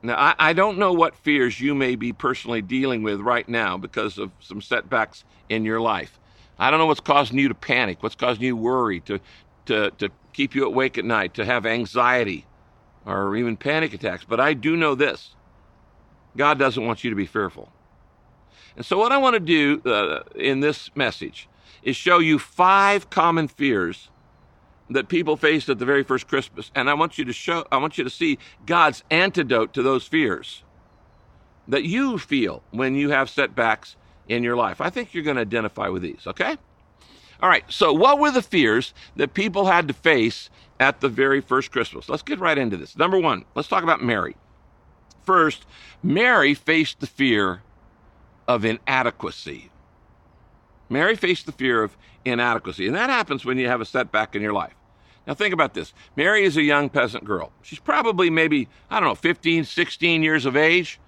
Now, 0.01 0.15
I, 0.15 0.35
I, 0.39 0.53
don't 0.53 0.77
know 0.77 0.93
what 0.93 1.17
fears 1.17 1.59
you 1.59 1.75
may 1.75 1.97
be 1.97 2.13
personally 2.13 2.61
dealing 2.61 3.03
with 3.03 3.19
right 3.19 3.47
now 3.49 3.77
because 3.77 4.17
of 4.17 4.31
some 4.39 4.61
setbacks 4.61 5.25
in 5.49 5.65
your 5.65 5.81
life. 5.81 6.17
I 6.57 6.71
don't 6.71 6.79
know 6.79 6.85
what's 6.85 7.01
causing 7.01 7.37
you 7.37 7.49
to 7.49 7.55
panic, 7.55 8.01
what's 8.01 8.15
causing 8.15 8.43
you 8.43 8.55
worry, 8.55 9.01
to, 9.01 9.19
to, 9.65 9.91
to 9.97 10.07
keep 10.31 10.55
you 10.55 10.65
awake 10.65 10.97
at 10.97 11.03
night, 11.03 11.33
to 11.33 11.43
have 11.43 11.65
anxiety 11.65 12.45
or 13.05 13.35
even 13.35 13.57
panic 13.57 13.93
attacks. 13.93 14.23
But 14.23 14.39
I 14.39 14.53
do 14.53 14.77
know 14.77 14.95
this 14.95 15.35
God 16.37 16.57
doesn't 16.57 16.85
want 16.85 17.03
you 17.03 17.09
to 17.09 17.17
be 17.17 17.25
fearful. 17.25 17.69
And 18.77 18.85
so, 18.85 18.97
what 18.97 19.11
I 19.11 19.17
want 19.17 19.33
to 19.33 19.41
do 19.41 19.81
uh, 19.85 20.21
in 20.35 20.61
this 20.61 20.89
message 20.95 21.49
is 21.83 21.97
show 21.97 22.19
you 22.19 22.39
five 22.39 23.09
common 23.09 23.49
fears 23.49 24.07
that 24.89 25.07
people 25.07 25.37
faced 25.37 25.69
at 25.69 25.79
the 25.79 25.85
very 25.85 26.03
first 26.03 26.27
Christmas. 26.27 26.71
And 26.75 26.89
I 26.89 26.93
want 26.93 27.17
you 27.17 27.25
to 27.25 27.33
show, 27.33 27.65
I 27.71 27.77
want 27.77 27.97
you 27.97 28.03
to 28.03 28.09
see 28.09 28.37
God's 28.65 29.03
antidote 29.09 29.73
to 29.73 29.83
those 29.83 30.07
fears 30.07 30.63
that 31.67 31.83
you 31.83 32.17
feel 32.17 32.61
when 32.71 32.95
you 32.95 33.09
have 33.09 33.29
setbacks 33.29 33.95
in 34.27 34.43
your 34.43 34.55
life. 34.55 34.81
I 34.81 34.89
think 34.89 35.13
you're 35.13 35.23
going 35.23 35.37
to 35.37 35.41
identify 35.41 35.87
with 35.87 36.01
these, 36.01 36.27
okay? 36.27 36.57
All 37.41 37.49
right, 37.49 37.63
so 37.67 37.91
what 37.91 38.19
were 38.19 38.31
the 38.31 38.41
fears 38.41 38.93
that 39.15 39.33
people 39.33 39.65
had 39.65 39.87
to 39.87 39.93
face 39.93 40.49
at 40.79 41.01
the 41.01 41.09
very 41.09 41.41
first 41.41 41.71
Christmas? 41.71 42.07
Let's 42.07 42.23
get 42.23 42.39
right 42.39 42.57
into 42.57 42.77
this. 42.77 42.97
Number 42.97 43.19
one, 43.19 43.45
let's 43.55 43.67
talk 43.67 43.83
about 43.83 44.01
Mary. 44.01 44.35
First, 45.23 45.65
Mary 46.01 46.53
faced 46.53 46.99
the 46.99 47.07
fear 47.07 47.61
of 48.47 48.65
inadequacy. 48.65 49.69
Mary 50.93 51.15
faced 51.15 51.45
the 51.45 51.51
fear 51.51 51.83
of 51.83 51.97
inadequacy, 52.23 52.87
and 52.87 52.95
that 52.95 53.09
happens 53.09 53.43
when 53.43 53.57
you 53.57 53.67
have 53.67 53.81
a 53.81 53.85
setback 53.85 54.35
in 54.35 54.41
your 54.41 54.53
life. 54.53 54.73
Now, 55.27 55.33
think 55.33 55.53
about 55.53 55.73
this. 55.73 55.93
Mary 56.15 56.43
is 56.43 56.57
a 56.57 56.61
young 56.61 56.89
peasant 56.89 57.23
girl. 57.23 57.51
She's 57.61 57.79
probably 57.79 58.29
maybe, 58.29 58.67
I 58.89 58.99
don't 58.99 59.09
know, 59.09 59.15
15, 59.15 59.63
16 59.63 60.23
years 60.23 60.45
of 60.45 60.55
age. 60.55 60.99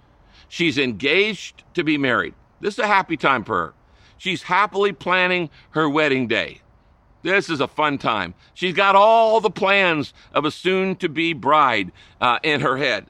She's 0.48 0.78
engaged 0.78 1.64
to 1.74 1.84
be 1.84 1.98
married. 1.98 2.34
This 2.62 2.76
is 2.76 2.80
a 2.80 2.88
happy 2.88 3.18
time 3.18 3.44
for 3.44 3.56
her. 3.58 3.74
She's 4.18 4.44
happily 4.44 4.94
planning 4.94 5.50
her 5.72 5.90
wedding 5.90 6.28
day. 6.28 6.62
This 7.24 7.50
is 7.50 7.60
a 7.60 7.68
fun 7.68 7.98
time. 7.98 8.36
She's 8.54 8.74
got 8.74 8.96
all 8.96 9.42
the 9.42 9.50
plans 9.50 10.14
of 10.34 10.46
a 10.46 10.52
soon 10.52 10.96
to 10.98 11.10
be 11.10 11.34
bride 11.34 11.92
uh, 12.22 12.40
in 12.44 12.62
her 12.62 12.78
head. 12.78 13.08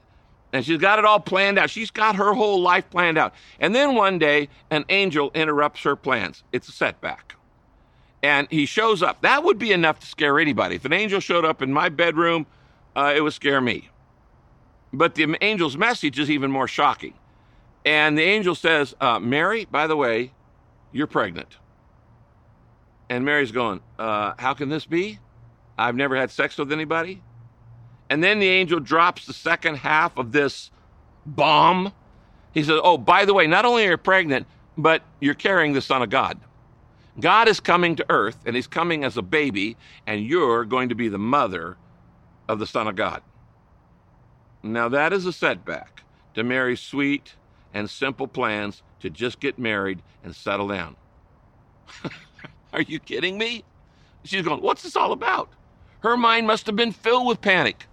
And 0.56 0.64
she's 0.64 0.78
got 0.78 0.98
it 0.98 1.04
all 1.04 1.20
planned 1.20 1.58
out. 1.58 1.70
She's 1.70 1.90
got 1.90 2.16
her 2.16 2.32
whole 2.32 2.60
life 2.60 2.88
planned 2.90 3.18
out. 3.18 3.34
And 3.60 3.74
then 3.74 3.94
one 3.94 4.18
day, 4.18 4.48
an 4.70 4.84
angel 4.88 5.30
interrupts 5.34 5.82
her 5.82 5.96
plans. 5.96 6.42
It's 6.52 6.68
a 6.68 6.72
setback 6.72 7.36
and 8.26 8.48
he 8.50 8.66
shows 8.66 9.02
up. 9.04 9.20
That 9.22 9.44
would 9.44 9.58
be 9.58 9.70
enough 9.72 10.00
to 10.00 10.06
scare 10.06 10.40
anybody. 10.40 10.74
If 10.74 10.84
an 10.84 10.92
angel 10.92 11.20
showed 11.20 11.44
up 11.44 11.62
in 11.62 11.72
my 11.72 11.88
bedroom, 11.88 12.46
uh, 12.96 13.12
it 13.14 13.20
would 13.20 13.34
scare 13.34 13.60
me. 13.60 13.88
But 14.92 15.14
the 15.14 15.36
angel's 15.40 15.76
message 15.76 16.18
is 16.18 16.28
even 16.30 16.50
more 16.50 16.66
shocking. 16.66 17.14
And 17.84 18.18
the 18.18 18.22
angel 18.22 18.56
says, 18.56 18.96
uh, 19.00 19.20
Mary, 19.20 19.66
by 19.70 19.86
the 19.86 19.96
way, 19.96 20.32
you're 20.90 21.06
pregnant. 21.06 21.56
And 23.08 23.24
Mary's 23.24 23.52
going, 23.52 23.80
uh, 23.98 24.32
How 24.38 24.54
can 24.54 24.70
this 24.70 24.86
be? 24.86 25.20
I've 25.78 25.94
never 25.94 26.16
had 26.16 26.30
sex 26.30 26.58
with 26.58 26.72
anybody. 26.72 27.22
And 28.08 28.22
then 28.22 28.38
the 28.38 28.48
angel 28.48 28.80
drops 28.80 29.26
the 29.26 29.32
second 29.32 29.76
half 29.76 30.16
of 30.16 30.32
this 30.32 30.70
bomb. 31.24 31.92
He 32.52 32.62
says, 32.62 32.80
Oh, 32.82 32.98
by 32.98 33.24
the 33.24 33.34
way, 33.34 33.46
not 33.46 33.64
only 33.64 33.86
are 33.86 33.92
you 33.92 33.96
pregnant, 33.96 34.46
but 34.78 35.02
you're 35.20 35.34
carrying 35.34 35.72
the 35.72 35.80
Son 35.80 36.02
of 36.02 36.10
God. 36.10 36.38
God 37.18 37.48
is 37.48 37.60
coming 37.60 37.96
to 37.96 38.06
earth, 38.10 38.38
and 38.44 38.54
he's 38.54 38.66
coming 38.66 39.02
as 39.02 39.16
a 39.16 39.22
baby, 39.22 39.76
and 40.06 40.24
you're 40.24 40.64
going 40.64 40.90
to 40.90 40.94
be 40.94 41.08
the 41.08 41.18
mother 41.18 41.76
of 42.48 42.58
the 42.58 42.66
Son 42.66 42.86
of 42.86 42.94
God. 42.94 43.22
Now, 44.62 44.88
that 44.88 45.12
is 45.12 45.24
a 45.26 45.32
setback 45.32 46.02
to 46.34 46.44
Mary's 46.44 46.80
sweet 46.80 47.34
and 47.72 47.88
simple 47.88 48.26
plans 48.26 48.82
to 49.00 49.10
just 49.10 49.40
get 49.40 49.58
married 49.58 50.02
and 50.22 50.34
settle 50.34 50.68
down. 50.68 50.96
Are 52.72 52.82
you 52.82 52.98
kidding 52.98 53.38
me? 53.38 53.64
She's 54.24 54.42
going, 54.42 54.60
What's 54.60 54.82
this 54.82 54.96
all 54.96 55.12
about? 55.12 55.48
Her 56.00 56.16
mind 56.16 56.46
must 56.46 56.66
have 56.66 56.76
been 56.76 56.92
filled 56.92 57.26
with 57.26 57.40
panic. 57.40 57.86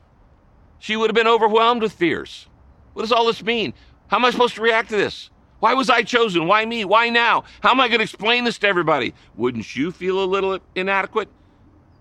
She 0.84 0.98
would 0.98 1.10
have 1.10 1.16
been 1.16 1.28
overwhelmed 1.28 1.82
with 1.82 1.94
fears. 1.94 2.46
What 2.92 3.04
does 3.04 3.14
all 3.14 3.28
this 3.28 3.42
mean? 3.42 3.74
How 4.10 4.18
am 4.18 4.26
I 4.26 4.32
supposed 4.32 4.56
to 4.56 4.62
react 4.62 4.90
to 4.90 4.98
this? 4.98 5.30
Why 5.62 5.74
was 5.76 5.90
I 5.90 6.04
chosen? 6.04 6.46
Why 6.46 6.66
me? 6.66 6.84
Why 6.84 7.08
now? 7.08 7.46
How 7.62 7.72
am 7.72 7.80
I 7.80 7.88
going 7.88 8.00
to 8.00 8.04
explain 8.04 8.44
this 8.44 8.58
to 8.58 8.68
everybody? 8.68 9.14
Wouldn't 9.38 9.78
you 9.78 9.94
feel 9.94 10.22
a 10.22 10.26
little 10.26 10.60
inadequate? 10.76 11.30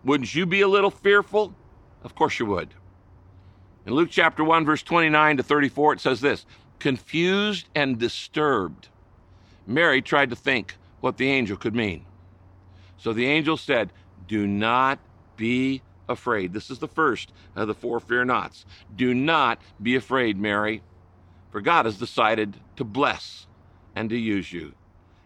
Wouldn't 0.03 0.35
you 0.35 0.47
be 0.47 0.63
a 0.63 0.67
little 0.67 0.91
fearful? 0.91 1.55
Of 2.03 2.17
course 2.17 2.41
you 2.41 2.47
would. 2.47 2.71
In 3.87 3.93
Luke 3.93 4.09
chapter 4.11 4.43
1, 4.43 4.65
verse 4.65 4.83
29 4.83 5.37
to 5.37 5.45
34, 5.45 5.93
it 5.93 6.01
says 6.01 6.21
this 6.21 6.45
Confused 6.81 7.69
and 7.77 8.01
disturbed, 8.01 8.89
Mary 9.65 10.03
tried 10.03 10.31
to 10.31 10.37
think 10.37 10.77
what 10.99 11.19
the 11.19 11.31
angel 11.31 11.57
could 11.57 11.77
mean. 11.77 12.05
So 12.99 13.13
the 13.13 13.27
angel 13.27 13.57
said, 13.57 13.93
Do 14.27 14.45
not 14.49 14.99
be 15.37 15.83
afraid. 16.09 16.53
This 16.53 16.71
is 16.71 16.79
the 16.79 16.89
first 16.89 17.33
of 17.57 17.69
the 17.69 17.75
four 17.75 18.01
fear 18.01 18.25
nots. 18.25 18.65
Do 18.95 19.15
not 19.15 19.61
be 19.83 19.97
afraid, 19.97 20.39
Mary, 20.39 20.83
for 21.51 21.61
God 21.61 21.85
has 21.85 21.99
decided 21.99 22.57
to 22.77 22.85
bless 22.85 23.47
and 23.95 24.11
to 24.11 24.17
use 24.17 24.53
you. 24.53 24.73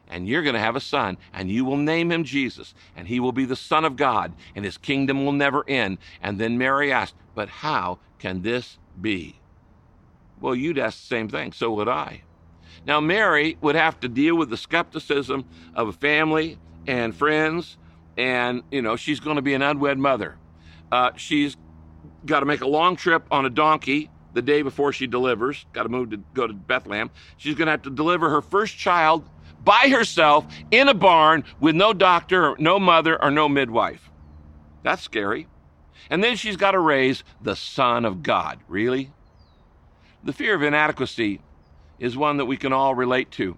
And 0.08 0.28
you're 0.28 0.42
going 0.42 0.54
to 0.54 0.60
have 0.60 0.76
a 0.76 0.80
son, 0.80 1.18
and 1.32 1.50
you 1.50 1.64
will 1.64 1.76
name 1.76 2.12
him 2.12 2.24
Jesus, 2.24 2.74
and 2.94 3.08
he 3.08 3.18
will 3.18 3.32
be 3.32 3.44
the 3.44 3.56
Son 3.56 3.84
of 3.84 3.96
God, 3.96 4.32
and 4.54 4.64
his 4.64 4.78
kingdom 4.78 5.24
will 5.24 5.32
never 5.32 5.68
end. 5.68 5.98
And 6.22 6.38
then 6.38 6.58
Mary 6.58 6.92
asked, 6.92 7.16
But 7.34 7.48
how 7.48 7.98
can 8.18 8.42
this 8.42 8.78
be? 9.00 9.40
Well, 10.40 10.54
you'd 10.54 10.78
ask 10.78 11.00
the 11.00 11.06
same 11.06 11.28
thing. 11.28 11.52
So 11.52 11.72
would 11.72 11.88
I. 11.88 12.22
Now, 12.86 13.00
Mary 13.00 13.56
would 13.60 13.74
have 13.74 13.98
to 14.00 14.08
deal 14.08 14.36
with 14.36 14.48
the 14.48 14.56
skepticism 14.56 15.44
of 15.74 15.88
a 15.88 15.92
family 15.92 16.58
and 16.86 17.14
friends, 17.14 17.76
and, 18.16 18.62
you 18.70 18.82
know, 18.82 18.94
she's 18.94 19.18
going 19.18 19.36
to 19.36 19.42
be 19.42 19.54
an 19.54 19.62
unwed 19.62 19.98
mother. 19.98 20.36
Uh, 20.90 21.10
she's 21.16 21.56
got 22.24 22.40
to 22.40 22.46
make 22.46 22.60
a 22.60 22.66
long 22.66 22.96
trip 22.96 23.26
on 23.30 23.46
a 23.46 23.50
donkey 23.50 24.10
the 24.34 24.42
day 24.42 24.62
before 24.62 24.92
she 24.92 25.06
delivers, 25.06 25.64
got 25.72 25.84
to 25.84 25.88
move 25.88 26.10
to 26.10 26.18
go 26.34 26.46
to 26.46 26.52
Bethlehem. 26.52 27.10
She's 27.38 27.54
going 27.54 27.66
to 27.66 27.72
have 27.72 27.82
to 27.82 27.90
deliver 27.90 28.28
her 28.30 28.42
first 28.42 28.76
child 28.76 29.28
by 29.64 29.88
herself 29.88 30.46
in 30.70 30.88
a 30.88 30.94
barn 30.94 31.44
with 31.58 31.74
no 31.74 31.92
doctor, 31.92 32.54
no 32.58 32.78
mother, 32.78 33.20
or 33.22 33.30
no 33.30 33.48
midwife. 33.48 34.10
That's 34.82 35.02
scary. 35.02 35.48
And 36.10 36.22
then 36.22 36.36
she's 36.36 36.56
got 36.56 36.72
to 36.72 36.78
raise 36.78 37.24
the 37.40 37.56
Son 37.56 38.04
of 38.04 38.22
God. 38.22 38.60
Really? 38.68 39.10
The 40.22 40.32
fear 40.32 40.54
of 40.54 40.62
inadequacy 40.62 41.40
is 41.98 42.16
one 42.16 42.36
that 42.36 42.44
we 42.44 42.56
can 42.56 42.72
all 42.72 42.94
relate 42.94 43.30
to. 43.32 43.56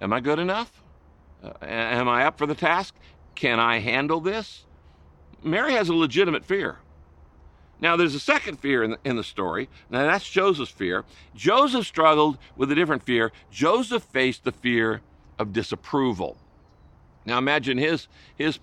Am 0.00 0.12
I 0.12 0.20
good 0.20 0.38
enough? 0.38 0.82
Uh, 1.42 1.52
am 1.62 2.08
I 2.08 2.24
up 2.24 2.36
for 2.36 2.46
the 2.46 2.54
task? 2.54 2.94
Can 3.34 3.60
I 3.60 3.78
handle 3.78 4.20
this? 4.20 4.66
Mary 5.42 5.72
has 5.72 5.88
a 5.88 5.94
legitimate 5.94 6.44
fear. 6.44 6.78
Now, 7.80 7.96
there's 7.96 8.14
a 8.14 8.20
second 8.20 8.58
fear 8.58 8.82
in 8.82 8.90
the, 8.92 8.98
in 9.04 9.16
the 9.16 9.24
story, 9.24 9.68
Now, 9.88 10.06
that's 10.06 10.28
Joseph's 10.28 10.70
fear. 10.70 11.04
Joseph 11.34 11.86
struggled 11.86 12.36
with 12.56 12.70
a 12.70 12.74
different 12.74 13.02
fear. 13.02 13.32
Joseph 13.50 14.02
faced 14.02 14.44
the 14.44 14.52
fear 14.52 15.00
of 15.38 15.52
disapproval. 15.52 16.36
Now, 17.24 17.38
imagine 17.38 17.78
his, 17.78 18.06
his 18.36 18.58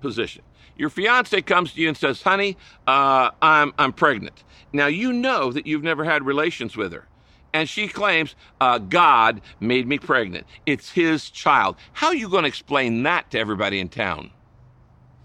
position. 0.00 0.42
Your 0.76 0.90
fiance 0.90 1.40
comes 1.42 1.72
to 1.74 1.80
you 1.80 1.88
and 1.88 1.96
says, 1.96 2.22
Honey, 2.22 2.56
uh, 2.86 3.30
I'm, 3.40 3.72
I'm 3.78 3.92
pregnant. 3.92 4.42
Now, 4.72 4.86
you 4.86 5.12
know 5.12 5.52
that 5.52 5.66
you've 5.66 5.82
never 5.82 6.04
had 6.04 6.24
relations 6.26 6.76
with 6.76 6.92
her. 6.92 7.06
And 7.52 7.68
she 7.68 7.88
claims, 7.88 8.34
uh, 8.60 8.78
God 8.78 9.40
made 9.58 9.86
me 9.86 9.98
pregnant. 9.98 10.46
It's 10.66 10.90
his 10.90 11.30
child. 11.30 11.76
How 11.92 12.08
are 12.08 12.14
you 12.14 12.28
going 12.28 12.42
to 12.42 12.48
explain 12.48 13.04
that 13.04 13.30
to 13.30 13.38
everybody 13.38 13.80
in 13.80 13.88
town? 13.88 14.30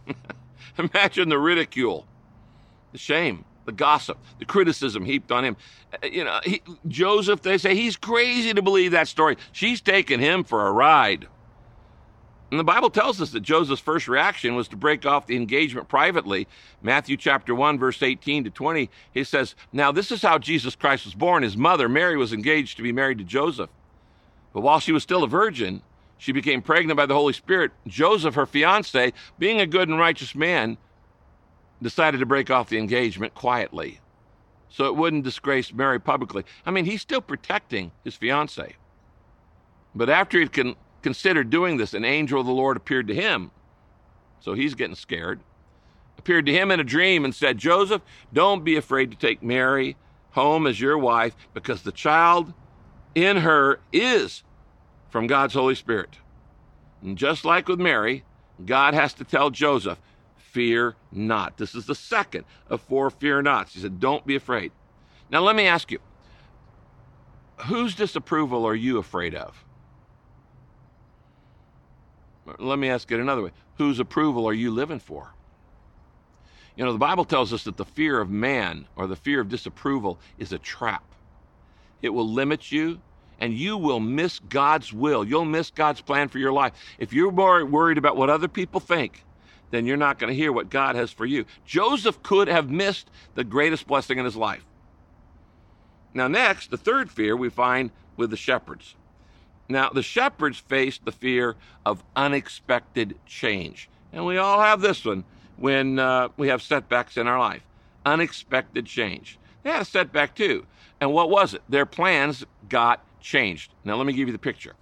Imagine 0.78 1.30
the 1.30 1.38
ridicule, 1.38 2.06
the 2.92 2.98
shame, 2.98 3.46
the 3.66 3.72
gossip, 3.72 4.18
the 4.40 4.46
criticism 4.46 5.06
heaped 5.06 5.32
on 5.32 5.46
him. 5.46 5.58
Uh, 5.94 6.08
you 6.08 6.24
know, 6.24 6.40
he, 6.44 6.62
Joseph, 6.88 7.42
they 7.42 7.58
say 7.58 7.76
he's 7.76 7.96
crazy 7.96 8.54
to 8.54 8.62
believe 8.62 8.92
that 8.92 9.08
story. 9.08 9.38
She's 9.52 9.82
taken 9.82 10.20
him 10.20 10.44
for 10.44 10.68
a 10.68 10.72
ride. 10.72 11.28
And 12.52 12.60
the 12.60 12.64
Bible 12.64 12.92
tells 12.92 13.20
us 13.20 13.32
that 13.32 13.40
Joseph's 13.40 13.82
first 13.82 14.08
reaction 14.08 14.54
was 14.54 14.68
to 14.68 14.76
break 14.76 15.08
off 15.08 15.26
the 15.26 15.36
engagement 15.36 15.88
privately. 15.88 16.48
Matthew 16.84 17.18
chapter 17.18 17.56
1, 17.56 17.80
verse 17.80 18.04
18 18.04 18.44
to 18.44 18.52
20, 18.52 18.92
he 19.12 19.24
says, 19.24 19.56
Now 19.72 19.92
this 19.92 20.12
is 20.12 20.22
how 20.22 20.38
Jesus 20.38 20.76
Christ 20.76 21.06
was 21.06 21.16
born. 21.16 21.42
His 21.42 21.58
mother, 21.58 21.90
Mary, 21.90 22.16
was 22.16 22.32
engaged 22.32 22.78
to 22.78 22.84
be 22.84 22.92
married 22.92 23.18
to 23.18 23.24
Joseph. 23.24 23.72
But 24.54 24.62
while 24.62 24.80
she 24.80 24.92
was 24.92 25.02
still 25.02 25.24
a 25.24 25.28
virgin, 25.28 25.82
she 26.24 26.32
became 26.32 26.62
pregnant 26.62 26.96
by 26.96 27.06
the 27.06 27.14
Holy 27.14 27.34
Spirit. 27.34 27.74
Joseph, 27.86 28.36
her 28.36 28.46
fiance, 28.46 29.12
being 29.40 29.60
a 29.60 29.66
good 29.66 29.90
and 29.90 30.00
righteous 30.00 30.34
man, 30.34 30.78
decided 31.82 32.20
to 32.22 32.26
break 32.26 32.50
off 32.50 32.70
the 32.70 32.78
engagement 32.78 33.36
quietly 33.36 34.00
so 34.70 34.86
it 34.86 34.96
wouldn't 34.96 35.26
disgrace 35.26 35.74
Mary 35.74 36.00
publicly. 36.00 36.46
I 36.66 36.72
mean, 36.72 36.86
he's 36.86 37.02
still 37.02 37.20
protecting 37.20 37.92
his 38.06 38.16
fiance. 38.16 38.74
But 39.94 40.10
after 40.10 40.40
he'd 40.40 40.54
con- 40.54 40.78
considered 41.02 41.50
doing 41.50 41.76
this, 41.76 41.94
an 41.94 42.06
angel 42.06 42.40
of 42.40 42.46
the 42.46 42.54
Lord 42.54 42.78
appeared 42.78 43.10
to 43.10 43.14
him. 43.14 43.52
So 44.40 44.54
he's 44.54 44.76
getting 44.76 44.96
scared. 44.96 45.42
Appeared 46.18 46.46
to 46.46 46.54
him 46.54 46.72
in 46.72 46.80
a 46.80 46.86
dream 46.86 47.26
and 47.26 47.36
said, 47.36 47.58
Joseph, 47.58 48.02
don't 48.32 48.64
be 48.64 48.78
afraid 48.78 49.12
to 49.12 49.18
take 49.18 49.44
Mary 49.44 49.98
home 50.32 50.68
as 50.68 50.80
your 50.80 50.98
wife 50.98 51.36
because 51.54 51.82
the 51.82 51.92
child 51.92 52.54
in 53.14 53.36
her 53.36 53.82
is 53.92 54.44
from 55.14 55.28
God's 55.28 55.54
Holy 55.54 55.76
Spirit. 55.76 56.18
And 57.04 57.16
just 57.16 57.46
like 57.46 57.68
with 57.68 57.80
Mary, 57.80 58.24
God 58.66 58.96
has 58.96 59.14
to 59.14 59.24
tell 59.24 59.52
Joseph, 59.52 60.02
fear 60.38 60.96
not. 61.12 61.58
This 61.58 61.76
is 61.76 61.86
the 61.86 61.94
second 61.94 62.46
of 62.68 62.82
four 62.82 63.12
fear 63.12 63.40
nots. 63.44 63.76
He 63.76 63.80
said, 63.80 64.00
don't 64.00 64.26
be 64.26 64.36
afraid. 64.36 64.72
Now, 65.30 65.42
let 65.42 65.56
me 65.56 65.68
ask 65.68 65.92
you, 65.92 66.00
whose 67.68 67.94
disapproval 67.94 68.66
are 68.66 68.74
you 68.74 68.98
afraid 68.98 69.36
of? 69.36 69.64
Let 72.58 72.80
me 72.80 72.90
ask 72.90 73.12
it 73.12 73.20
another 73.20 73.44
way 73.44 73.52
whose 73.78 74.00
approval 74.00 74.48
are 74.48 74.54
you 74.54 74.72
living 74.72 75.00
for? 75.00 75.36
You 76.76 76.86
know, 76.86 76.92
the 76.92 76.98
Bible 76.98 77.26
tells 77.26 77.54
us 77.54 77.66
that 77.66 77.78
the 77.78 77.86
fear 77.86 78.20
of 78.20 78.32
man 78.32 78.88
or 78.96 79.06
the 79.06 79.16
fear 79.16 79.42
of 79.42 79.48
disapproval 79.48 80.20
is 80.40 80.52
a 80.52 80.58
trap. 80.58 81.06
It 82.02 82.10
will 82.10 82.28
limit 82.28 82.72
you 82.72 83.00
and 83.40 83.54
you 83.54 83.78
will 83.78 84.00
miss 84.00 84.40
God's 84.40 84.94
will. 84.94 85.26
You'll 85.26 85.46
miss 85.46 85.70
God's 85.70 86.02
plan 86.02 86.30
for 86.30 86.40
your 86.40 86.54
life. 86.54 86.74
If 87.00 87.14
you're 87.14 87.32
more 87.32 87.66
worried 87.66 87.98
about 87.98 88.18
what 88.18 88.30
other 88.30 88.48
people 88.48 88.80
think, 88.80 89.24
then 89.72 89.86
you're 89.86 89.98
not 89.98 90.20
going 90.20 90.32
to 90.32 90.36
hear 90.36 90.52
what 90.52 90.70
God 90.70 90.96
has 90.96 91.12
for 91.12 91.26
you. 91.26 91.46
Joseph 91.66 92.22
could 92.22 92.48
have 92.48 92.70
missed 92.70 93.10
the 93.36 93.44
greatest 93.44 93.88
blessing 93.88 94.20
in 94.20 94.26
his 94.26 94.36
life. 94.36 94.64
Now, 96.14 96.28
next, 96.28 96.70
the 96.70 96.78
third 96.78 97.10
fear 97.10 97.36
we 97.36 97.50
find 97.50 97.90
with 98.16 98.30
the 98.30 98.38
shepherds. 98.38 98.96
Now, 99.68 99.90
the 99.90 100.04
shepherds 100.04 100.60
faced 100.60 101.06
the 101.06 101.12
fear 101.12 101.56
of 101.86 102.04
unexpected 102.16 103.18
change. 103.26 103.90
And 104.12 104.26
we 104.26 104.38
all 104.38 104.62
have 104.62 104.82
this 104.82 105.04
one 105.04 105.24
when 105.58 105.98
uh, 105.98 106.30
we 106.38 106.50
have 106.50 106.62
setbacks 106.62 107.18
in 107.18 107.28
our 107.28 107.40
life 107.40 107.64
unexpected 108.06 108.86
change. 108.86 109.40
They 109.64 109.72
had 109.72 109.82
a 109.82 109.86
setback 109.86 110.36
too. 110.36 110.66
And 111.00 111.14
what 111.14 111.30
was 111.30 111.54
it? 111.54 111.62
Their 111.70 111.86
plans 111.86 112.46
got 112.70 113.04
changed. 113.24 113.74
Now, 113.84 113.96
let 113.96 114.06
me 114.06 114.14
give 114.14 114.28
you 114.28 114.32
the 114.34 114.40
picture. 114.40 114.74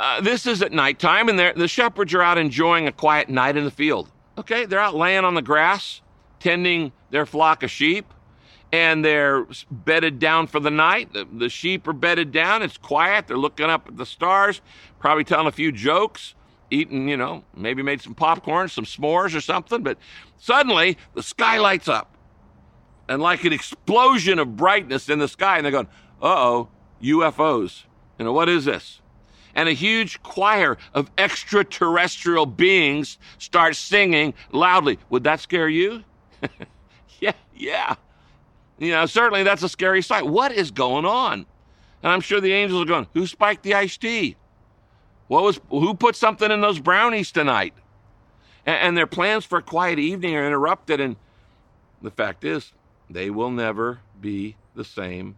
Uh, 0.00 0.20
this 0.20 0.46
is 0.46 0.62
at 0.62 0.72
nighttime, 0.72 1.28
and 1.28 1.38
the 1.38 1.68
shepherds 1.68 2.14
are 2.14 2.22
out 2.22 2.38
enjoying 2.38 2.86
a 2.86 2.92
quiet 2.92 3.28
night 3.28 3.56
in 3.56 3.64
the 3.64 3.70
field. 3.70 4.10
Okay, 4.38 4.64
they're 4.64 4.78
out 4.78 4.94
laying 4.94 5.24
on 5.24 5.34
the 5.34 5.42
grass, 5.42 6.00
tending 6.38 6.92
their 7.10 7.26
flock 7.26 7.62
of 7.62 7.70
sheep 7.70 8.12
and 8.72 9.04
they're 9.04 9.46
bedded 9.70 10.18
down 10.18 10.46
for 10.46 10.60
the 10.60 10.70
night. 10.70 11.12
The, 11.12 11.26
the, 11.32 11.48
sheep 11.48 11.88
are 11.88 11.92
bedded 11.92 12.32
down. 12.32 12.62
It's 12.62 12.76
quiet. 12.76 13.26
They're 13.26 13.38
looking 13.38 13.66
up 13.66 13.88
at 13.88 13.96
the 13.96 14.06
stars, 14.06 14.60
probably 14.98 15.24
telling 15.24 15.46
a 15.46 15.52
few 15.52 15.72
jokes, 15.72 16.34
eating, 16.70 17.08
you 17.08 17.16
know, 17.16 17.44
maybe 17.56 17.82
made 17.82 18.02
some 18.02 18.14
popcorn, 18.14 18.68
some 18.68 18.84
s'mores 18.84 19.34
or 19.34 19.40
something. 19.40 19.82
But 19.82 19.98
suddenly 20.36 20.98
the 21.14 21.22
sky 21.22 21.58
lights 21.58 21.88
up 21.88 22.14
and 23.08 23.22
like 23.22 23.44
an 23.44 23.52
explosion 23.52 24.38
of 24.38 24.56
brightness 24.56 25.08
in 25.08 25.18
the 25.18 25.28
sky. 25.28 25.56
And 25.56 25.64
they're 25.64 25.72
going, 25.72 25.88
uh 26.20 26.26
oh, 26.26 26.68
UFOs. 27.02 27.84
You 28.18 28.24
know, 28.24 28.32
what 28.32 28.48
is 28.48 28.64
this? 28.64 29.00
And 29.54 29.68
a 29.68 29.72
huge 29.72 30.22
choir 30.22 30.78
of 30.94 31.10
extraterrestrial 31.18 32.46
beings 32.46 33.18
start 33.38 33.76
singing 33.76 34.34
loudly. 34.52 34.98
Would 35.10 35.24
that 35.24 35.40
scare 35.40 35.68
you? 35.68 36.04
yeah, 37.20 37.32
yeah. 37.56 37.96
You 38.78 38.92
know, 38.92 39.06
certainly 39.06 39.42
that's 39.42 39.62
a 39.62 39.68
scary 39.68 40.02
sight. 40.02 40.26
What 40.26 40.52
is 40.52 40.70
going 40.70 41.04
on? 41.04 41.46
And 42.02 42.12
I'm 42.12 42.20
sure 42.20 42.40
the 42.40 42.52
angels 42.52 42.82
are 42.82 42.86
going, 42.86 43.08
Who 43.14 43.26
spiked 43.26 43.64
the 43.64 43.74
iced 43.74 44.00
tea? 44.00 44.36
What 45.26 45.42
was 45.42 45.60
who 45.68 45.94
put 45.94 46.16
something 46.16 46.50
in 46.50 46.60
those 46.60 46.78
brownies 46.78 47.32
tonight? 47.32 47.74
And, 48.64 48.76
and 48.76 48.96
their 48.96 49.06
plans 49.06 49.44
for 49.44 49.58
a 49.58 49.62
quiet 49.62 49.98
evening 49.98 50.36
are 50.36 50.46
interrupted. 50.46 51.00
And 51.00 51.16
the 52.00 52.10
fact 52.10 52.44
is, 52.44 52.72
they 53.10 53.30
will 53.30 53.50
never 53.50 54.00
be 54.20 54.56
the 54.74 54.84
same 54.84 55.36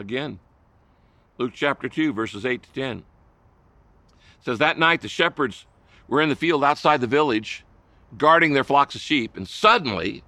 again. 0.00 0.40
Luke 1.38 1.52
chapter 1.54 1.88
2, 1.88 2.12
verses 2.12 2.44
8 2.44 2.62
to 2.62 2.72
10 2.72 3.02
says, 4.44 4.58
That 4.58 4.78
night 4.78 5.02
the 5.02 5.08
shepherds 5.08 5.66
were 6.08 6.20
in 6.20 6.28
the 6.28 6.36
field 6.36 6.64
outside 6.64 7.00
the 7.00 7.06
village, 7.06 7.64
guarding 8.18 8.52
their 8.52 8.64
flocks 8.64 8.94
of 8.94 9.00
sheep, 9.00 9.36
and 9.36 9.46
suddenly 9.46 10.24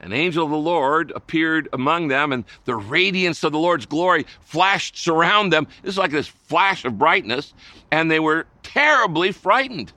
an 0.00 0.12
angel 0.12 0.44
of 0.44 0.50
the 0.50 0.56
Lord 0.56 1.12
appeared 1.14 1.68
among 1.72 2.08
them, 2.08 2.32
and 2.32 2.44
the 2.64 2.74
radiance 2.74 3.44
of 3.44 3.52
the 3.52 3.58
Lord's 3.58 3.86
glory 3.86 4.26
flashed 4.40 5.08
around 5.08 5.50
them. 5.50 5.66
This 5.82 5.94
is 5.94 5.98
like 5.98 6.10
this 6.10 6.26
flash 6.26 6.84
of 6.84 6.98
brightness, 6.98 7.54
and 7.90 8.10
they 8.10 8.20
were 8.20 8.46
terribly 8.62 9.32
frightened. 9.32 9.92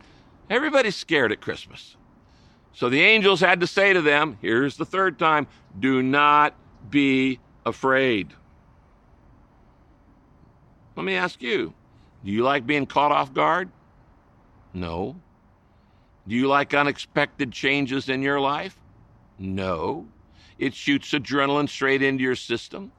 Everybody's 0.49 0.95
scared 0.95 1.31
at 1.31 1.41
Christmas. 1.41 1.97
So 2.73 2.87
the 2.87 3.01
angels 3.01 3.41
had 3.41 3.59
to 3.59 3.67
say 3.67 3.91
to 3.91 4.01
them, 4.01 4.37
here's 4.41 4.77
the 4.77 4.85
third 4.85 5.19
time, 5.19 5.47
do 5.77 6.01
not 6.01 6.55
be 6.89 7.39
afraid. 7.65 8.33
Let 10.99 11.05
me 11.05 11.15
ask 11.15 11.41
you, 11.41 11.73
do 12.25 12.29
you 12.29 12.43
like 12.43 12.67
being 12.67 12.85
caught 12.85 13.13
off 13.13 13.33
guard? 13.33 13.69
No. 14.73 15.15
Do 16.27 16.35
you 16.35 16.49
like 16.49 16.73
unexpected 16.73 17.53
changes 17.53 18.09
in 18.09 18.21
your 18.21 18.41
life? 18.41 18.77
No. 19.37 20.07
It 20.57 20.73
shoots 20.73 21.11
adrenaline 21.11 21.69
straight 21.69 22.01
into 22.01 22.21
your 22.21 22.35
system. 22.35 22.91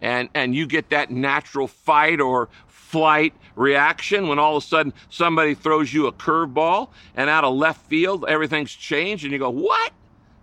And, 0.00 0.30
and 0.32 0.54
you 0.54 0.66
get 0.66 0.88
that 0.88 1.10
natural 1.10 1.66
fight 1.66 2.18
or 2.18 2.48
flight 2.66 3.34
reaction 3.56 4.26
when 4.28 4.38
all 4.38 4.56
of 4.56 4.64
a 4.64 4.66
sudden 4.66 4.94
somebody 5.10 5.52
throws 5.52 5.92
you 5.92 6.06
a 6.06 6.12
curveball 6.12 6.88
and 7.14 7.28
out 7.28 7.44
of 7.44 7.54
left 7.54 7.84
field 7.90 8.24
everything's 8.26 8.72
changed 8.72 9.22
and 9.22 9.34
you 9.34 9.38
go, 9.38 9.50
What? 9.50 9.92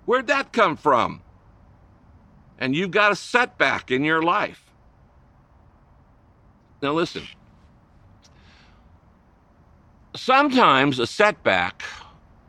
Where'd 0.06 0.28
that 0.28 0.54
come 0.54 0.78
from? 0.78 1.24
And 2.60 2.76
you've 2.76 2.92
got 2.92 3.12
a 3.12 3.16
setback 3.16 3.90
in 3.90 4.04
your 4.04 4.22
life. 4.22 4.64
Now, 6.84 6.92
listen. 6.92 7.24
Sometimes 10.18 11.00
a 11.00 11.08
setback 11.08 11.82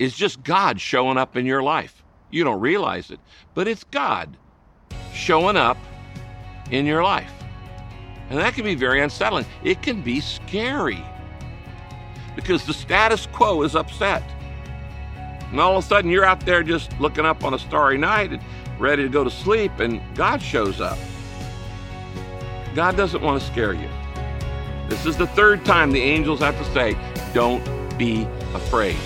is 0.01 0.17
just 0.17 0.43
God 0.43 0.81
showing 0.81 1.17
up 1.17 1.37
in 1.37 1.47
your 1.47 1.63
life. 1.63 2.03
You 2.33 2.43
don't 2.43 2.59
realize 2.59 3.13
it, 3.13 3.21
but 3.55 3.69
it's 3.69 3.85
God 3.85 4.37
showing 5.15 5.57
up 5.57 5.79
in 6.73 6.85
your 6.85 7.05
life. 7.05 7.31
And 8.29 8.41
that 8.41 8.55
can 8.55 8.65
be 8.65 8.75
very 8.75 9.01
unsettling. 9.01 9.47
It 9.63 9.83
can 9.83 10.03
be 10.03 10.21
scary 10.21 11.05
because 12.35 12.67
the 12.67 12.75
status 12.75 13.27
quo 13.27 13.63
is 13.63 13.77
upset. 13.77 14.25
And 15.53 15.61
all 15.61 15.79
of 15.79 15.85
a 15.85 15.87
sudden, 15.87 16.11
you're 16.11 16.25
out 16.25 16.45
there 16.45 16.65
just 16.65 16.91
looking 16.99 17.25
up 17.25 17.45
on 17.45 17.55
a 17.55 17.59
starry 17.59 17.99
night 17.99 18.33
and 18.33 18.43
ready 18.81 19.05
to 19.05 19.09
go 19.09 19.23
to 19.23 19.31
sleep, 19.31 19.79
and 19.79 20.03
God 20.17 20.43
shows 20.43 20.81
up. 20.81 20.99
God 22.75 22.97
doesn't 22.97 23.23
want 23.23 23.41
to 23.41 23.47
scare 23.47 23.75
you. 23.75 23.89
This 24.89 25.07
is 25.07 25.17
the 25.17 25.27
third 25.29 25.65
time 25.65 25.93
the 25.93 26.03
angels 26.03 26.41
have 26.41 26.59
to 26.59 26.73
say, 26.73 26.97
Don't 27.33 27.65
be 27.97 28.25
afraid. 28.55 28.97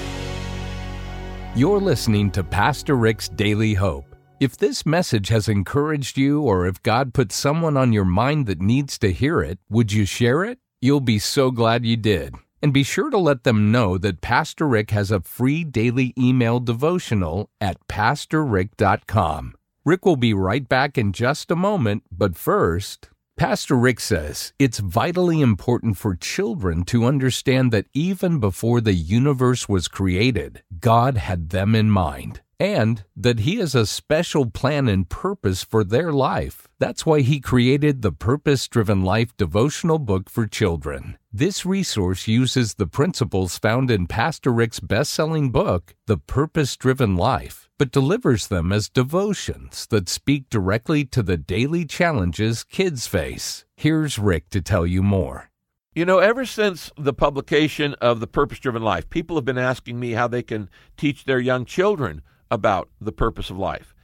You're 1.55 1.81
listening 1.81 2.31
to 2.33 2.43
Pastor 2.43 2.97
Rick's 2.97 3.29
Daily 3.29 3.75
Hope. 3.75 4.05
If 4.41 4.57
this 4.57 4.87
message 4.87 5.29
has 5.29 5.49
encouraged 5.49 6.17
you, 6.17 6.43
or 6.43 6.67
if 6.67 6.83
God 6.83 7.13
put 7.13 7.33
someone 7.33 7.77
on 7.77 7.93
your 7.93 8.05
mind 8.05 8.47
that 8.47 8.61
needs 8.61 8.99
to 8.99 9.13
hear 9.13 9.41
it, 9.41 9.59
would 9.69 9.93
you 9.93 10.05
share 10.05 10.45
it? 10.45 10.59
You'll 10.81 11.01
be 11.01 11.19
so 11.19 11.51
glad 11.51 11.85
you 11.85 11.97
did. 11.97 12.35
And 12.63 12.73
be 12.73 12.83
sure 12.83 13.11
to 13.11 13.19
let 13.19 13.45
them 13.45 13.73
know 13.73 13.99
that 13.99 14.21
Pastor 14.21 14.67
Rick 14.67 14.91
has 14.91 15.11
a 15.11 15.21
free 15.21 15.65
daily 15.65 16.13
email 16.19 16.61
devotional 16.61 17.51
at 17.61 17.79
PastorRick.com. 17.89 19.55
Rick 19.85 20.05
will 20.05 20.17
be 20.17 20.35
right 20.35 20.69
back 20.69 20.99
in 20.99 21.13
just 21.13 21.51
a 21.51 21.57
moment, 21.57 22.03
but 22.11 22.37
first, 22.37 23.11
Pastor 23.39 23.77
Rick 23.77 24.01
says 24.01 24.53
it's 24.59 24.81
vitally 24.81 25.41
important 25.41 25.97
for 25.97 26.17
children 26.17 26.83
to 26.87 27.05
understand 27.05 27.73
that 27.73 27.87
even 27.95 28.41
before 28.41 28.81
the 28.81 28.95
universe 28.95 29.69
was 29.69 29.87
created, 29.87 30.65
God 30.81 31.17
had 31.17 31.51
them 31.51 31.77
in 31.77 31.89
mind 31.89 32.41
and 32.61 33.05
that 33.17 33.41
He 33.41 33.57
has 33.57 33.75
a 33.75 33.87
special 33.87 34.51
plan 34.51 34.89
and 34.89 35.09
purpose 35.09 35.63
for 35.63 35.85
their 35.85 36.13
life. 36.13 36.69
That's 36.79 37.07
why 37.07 37.21
He 37.21 37.41
created 37.41 38.03
the 38.03 38.13
Purpose 38.13 38.67
Driven 38.69 39.05
Life 39.05 39.37
devotional 39.37 39.99
book 39.99 40.29
for 40.29 40.47
children. 40.47 41.19
This 41.33 41.65
resource 41.65 42.27
uses 42.27 42.75
the 42.75 42.87
principles 42.87 43.59
found 43.59 43.91
in 43.91 44.07
Pastor 44.07 44.53
Rick's 44.53 44.81
best 44.81 45.13
selling 45.13 45.51
book, 45.51 45.95
The 46.07 46.19
Purpose 46.19 46.77
Driven 46.77 47.17
Life, 47.17 47.69
but 47.79 47.93
delivers 47.93 48.49
them 48.49 48.73
as 48.73 48.89
devotions 48.89 49.87
that 49.91 50.09
speak 50.09 50.51
directly 50.51 51.05
to 51.05 51.23
the 51.23 51.37
daily 51.37 51.85
challenges 51.85 52.65
kids 52.65 53.07
face. 53.07 53.65
Here's 53.77 54.19
Rick 54.19 54.51
to 54.51 54.61
tell 54.61 54.87
you 54.87 55.03
more. 55.03 55.51
You 55.95 56.05
know, 56.05 56.19
ever 56.19 56.45
since 56.45 56.93
the 56.97 57.13
publication 57.13 57.95
of 57.95 58.21
The 58.21 58.27
Purpose 58.27 58.61
Driven 58.61 58.83
Life, 58.83 59.11
people 59.11 59.37
have 59.37 59.45
been 59.45 59.59
asking 59.59 59.99
me 59.99 60.13
how 60.13 60.29
they 60.29 60.43
can 60.43 60.71
teach 60.97 61.25
their 61.25 61.41
young 61.41 61.65
children 61.65 62.23
about 62.51 62.89
the 63.01 63.13
purpose 63.13 63.51
of 63.51 63.59
life. 63.59 63.95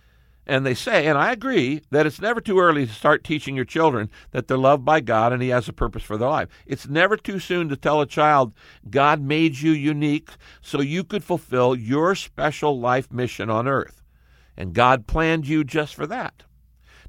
And 0.46 0.66
they 0.66 0.74
say, 0.74 1.06
and 1.06 1.16
I 1.16 1.32
agree, 1.32 1.80
that 1.90 2.06
it's 2.06 2.20
never 2.20 2.40
too 2.40 2.60
early 2.60 2.86
to 2.86 2.92
start 2.92 3.24
teaching 3.24 3.56
your 3.56 3.64
children 3.64 4.10
that 4.32 4.46
they're 4.46 4.58
loved 4.58 4.84
by 4.84 5.00
God 5.00 5.32
and 5.32 5.40
He 5.40 5.48
has 5.48 5.68
a 5.68 5.72
purpose 5.72 6.02
for 6.02 6.18
their 6.18 6.28
life. 6.28 6.48
It's 6.66 6.86
never 6.86 7.16
too 7.16 7.38
soon 7.38 7.70
to 7.70 7.76
tell 7.76 8.02
a 8.02 8.06
child 8.06 8.52
God 8.90 9.22
made 9.22 9.58
you 9.60 9.72
unique 9.72 10.30
so 10.60 10.82
you 10.82 11.02
could 11.02 11.24
fulfill 11.24 11.74
your 11.74 12.14
special 12.14 12.78
life 12.78 13.10
mission 13.10 13.48
on 13.48 13.66
earth. 13.66 14.02
And 14.56 14.74
God 14.74 15.06
planned 15.06 15.48
you 15.48 15.64
just 15.64 15.94
for 15.94 16.06
that. 16.06 16.42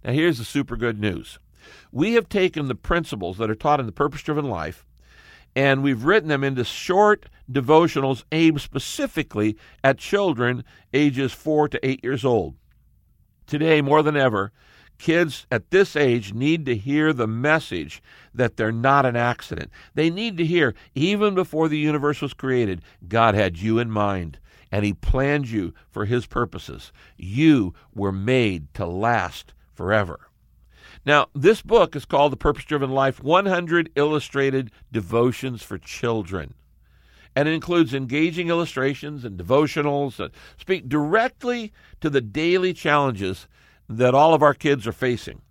Now, 0.04 0.14
here's 0.14 0.38
the 0.38 0.46
super 0.46 0.78
good 0.78 1.00
news 1.00 1.40
we 1.92 2.14
have 2.14 2.30
taken 2.30 2.68
the 2.68 2.76
principles 2.76 3.38
that 3.38 3.50
are 3.50 3.56
taught 3.56 3.80
in 3.80 3.86
the 3.86 3.92
purpose 3.92 4.22
driven 4.22 4.46
life 4.46 4.86
and 5.56 5.82
we've 5.82 6.04
written 6.04 6.30
them 6.30 6.44
into 6.44 6.64
short 6.64 7.28
devotionals 7.50 8.24
aimed 8.32 8.62
specifically 8.62 9.58
at 9.84 9.98
children 9.98 10.64
ages 10.94 11.32
4 11.32 11.70
to 11.70 11.88
8 11.88 12.04
years 12.04 12.26
old. 12.26 12.56
Today, 13.48 13.82
more 13.82 14.02
than 14.02 14.18
ever, 14.18 14.52
kids 14.98 15.46
at 15.52 15.70
this 15.72 15.96
age 15.96 16.34
need 16.34 16.66
to 16.66 16.76
hear 16.76 17.14
the 17.14 17.28
message 17.28 18.02
that 18.34 18.58
they're 18.58 18.72
not 18.72 19.06
an 19.06 19.16
accident. 19.16 19.70
They 19.94 20.10
need 20.10 20.38
to 20.38 20.46
hear, 20.46 20.74
even 20.96 21.36
before 21.36 21.70
the 21.70 21.78
universe 21.78 22.22
was 22.22 22.34
created, 22.34 22.82
God 23.08 23.36
had 23.36 23.58
you 23.58 23.80
in 23.80 23.92
mind 23.92 24.40
and 24.72 24.84
He 24.84 24.94
planned 24.94 25.50
you 25.50 25.74
for 25.90 26.06
His 26.06 26.26
purposes. 26.26 26.92
You 27.18 27.74
were 27.94 28.12
made 28.12 28.74
to 28.74 28.86
last 28.86 29.54
forever. 29.74 30.25
Now, 31.06 31.28
this 31.36 31.62
book 31.62 31.96
is 31.96 32.04
called 32.04 32.32
The 32.32 32.38
Purpose 32.38 32.66
Driven 32.66 32.90
Life 32.90 33.22
100 33.24 33.92
Illustrated 33.96 34.72
Devotions 34.92 35.62
for 35.62 35.78
Children. 35.78 36.56
And 37.36 37.48
it 37.48 37.54
includes 37.54 37.94
engaging 37.94 38.50
illustrations 38.50 39.24
and 39.24 39.38
devotionals 39.38 40.16
that 40.16 40.32
speak 40.58 40.90
directly 40.90 41.72
to 42.02 42.10
the 42.10 42.22
daily 42.22 42.74
challenges 42.74 43.48
that 43.88 44.16
all 44.16 44.34
of 44.34 44.42
our 44.42 44.56
kids 44.56 44.88
are 44.88 44.92
facing. 44.92 45.42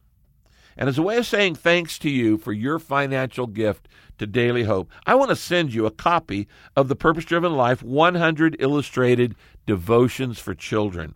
And 0.77 0.89
as 0.89 0.99
a 0.99 1.03
way 1.03 1.19
of 1.19 1.27
saying 1.27 1.55
thanks 1.55 2.01
to 2.01 2.11
you 2.11 2.37
for 2.37 2.53
your 2.53 2.81
financial 2.81 3.47
gift 3.47 3.87
to 4.19 4.27
Daily 4.27 4.65
Hope, 4.65 4.91
I 5.07 5.15
want 5.15 5.29
to 5.29 5.37
send 5.37 5.73
you 5.73 5.87
a 5.87 5.93
copy 5.93 6.49
of 6.75 6.89
the 6.89 6.97
Purpose 6.97 7.27
Driven 7.27 7.55
Life 7.57 7.81
100 7.81 8.57
Illustrated 8.59 9.37
Devotions 9.67 10.41
for 10.41 10.53
Children. 10.53 11.15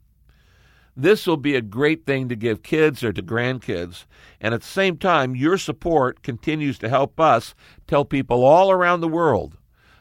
This 1.00 1.28
will 1.28 1.36
be 1.36 1.54
a 1.54 1.62
great 1.62 2.04
thing 2.06 2.28
to 2.28 2.34
give 2.34 2.64
kids 2.64 3.04
or 3.04 3.12
to 3.12 3.22
grandkids. 3.22 4.04
And 4.40 4.52
at 4.52 4.62
the 4.62 4.66
same 4.66 4.96
time, 4.96 5.36
your 5.36 5.56
support 5.56 6.24
continues 6.24 6.76
to 6.78 6.88
help 6.88 7.20
us 7.20 7.54
tell 7.86 8.04
people 8.04 8.44
all 8.44 8.72
around 8.72 9.00
the 9.00 9.06
world 9.06 9.56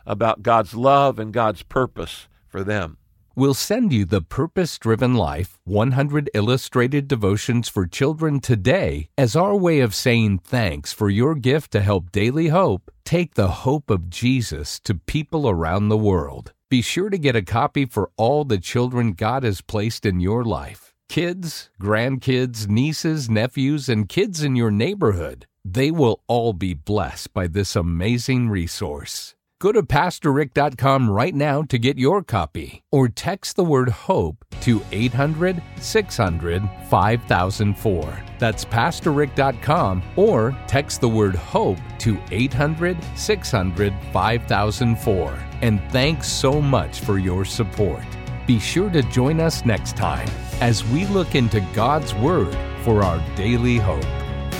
about 0.07 0.41
God's 0.41 0.73
love 0.73 1.19
and 1.19 1.31
God's 1.31 1.61
purpose 1.61 2.27
for 2.47 2.63
them. 2.63 2.97
We'll 3.35 3.53
send 3.53 3.93
you 3.93 4.05
the 4.05 4.23
Purpose 4.23 4.79
Driven 4.79 5.13
Life 5.13 5.59
100 5.65 6.31
Illustrated 6.33 7.07
Devotions 7.07 7.69
for 7.69 7.85
Children 7.85 8.39
today 8.39 9.09
as 9.19 9.35
our 9.35 9.55
way 9.55 9.81
of 9.81 9.93
saying 9.93 10.39
thanks 10.39 10.93
for 10.93 11.11
your 11.11 11.35
gift 11.35 11.69
to 11.73 11.81
help 11.81 12.11
Daily 12.11 12.47
Hope 12.47 12.89
take 13.05 13.35
the 13.35 13.49
hope 13.49 13.91
of 13.91 14.09
Jesus 14.09 14.79
to 14.79 14.95
people 14.95 15.47
around 15.47 15.89
the 15.89 15.97
world. 15.97 16.53
Be 16.69 16.81
sure 16.81 17.09
to 17.09 17.17
get 17.17 17.37
a 17.37 17.41
copy 17.41 17.85
for 17.85 18.11
all 18.17 18.43
the 18.43 18.57
children 18.57 19.13
God 19.13 19.43
has 19.43 19.61
placed 19.61 20.05
in 20.05 20.19
your 20.19 20.43
life 20.43 20.93
kids, 21.07 21.69
grandkids, 21.81 22.67
nieces, 22.67 23.29
nephews, 23.29 23.87
and 23.87 24.09
kids 24.09 24.43
in 24.43 24.57
your 24.57 24.69
neighborhood. 24.71 25.47
They 25.63 25.91
will 25.91 26.21
all 26.27 26.51
be 26.51 26.73
blessed 26.73 27.33
by 27.33 27.47
this 27.47 27.77
amazing 27.77 28.49
resource. 28.49 29.36
Go 29.59 29.71
to 29.71 29.81
PastorRick.com 29.81 31.09
right 31.09 31.33
now 31.33 31.63
to 31.63 31.79
get 31.79 31.97
your 31.97 32.21
copy 32.21 32.83
or 32.91 33.07
text 33.07 33.55
the 33.55 33.63
word 33.63 33.89
HOPE 33.89 34.45
to 34.61 34.83
800 34.91 35.63
600 35.79 36.69
5004. 36.91 38.23
That's 38.37 38.65
PastorRick.com 38.65 40.03
or 40.15 40.55
text 40.67 41.01
the 41.01 41.09
word 41.09 41.35
HOPE 41.35 41.79
to 41.99 42.19
800 42.29 42.97
600 43.15 43.93
5004. 44.13 45.39
And 45.63 45.81
thanks 45.91 46.27
so 46.31 46.61
much 46.61 46.99
for 46.99 47.17
your 47.17 47.43
support. 47.43 48.03
Be 48.45 48.59
sure 48.59 48.91
to 48.91 49.01
join 49.01 49.39
us 49.39 49.65
next 49.65 49.97
time 49.97 50.29
as 50.61 50.85
we 50.85 51.07
look 51.07 51.33
into 51.33 51.61
God's 51.73 52.13
Word 52.13 52.55
for 52.83 53.03
our 53.03 53.19
daily 53.35 53.77
hope. 53.77 54.05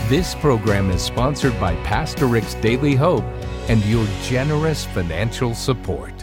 This 0.10 0.34
program 0.36 0.90
is 0.90 1.04
sponsored 1.04 1.58
by 1.60 1.76
Pastor 1.84 2.26
Rick's 2.26 2.56
Daily 2.56 2.96
Hope 2.96 3.24
and 3.70 3.84
your 3.86 4.08
generous 4.24 4.86
financial 4.86 5.54
support. 5.54 6.17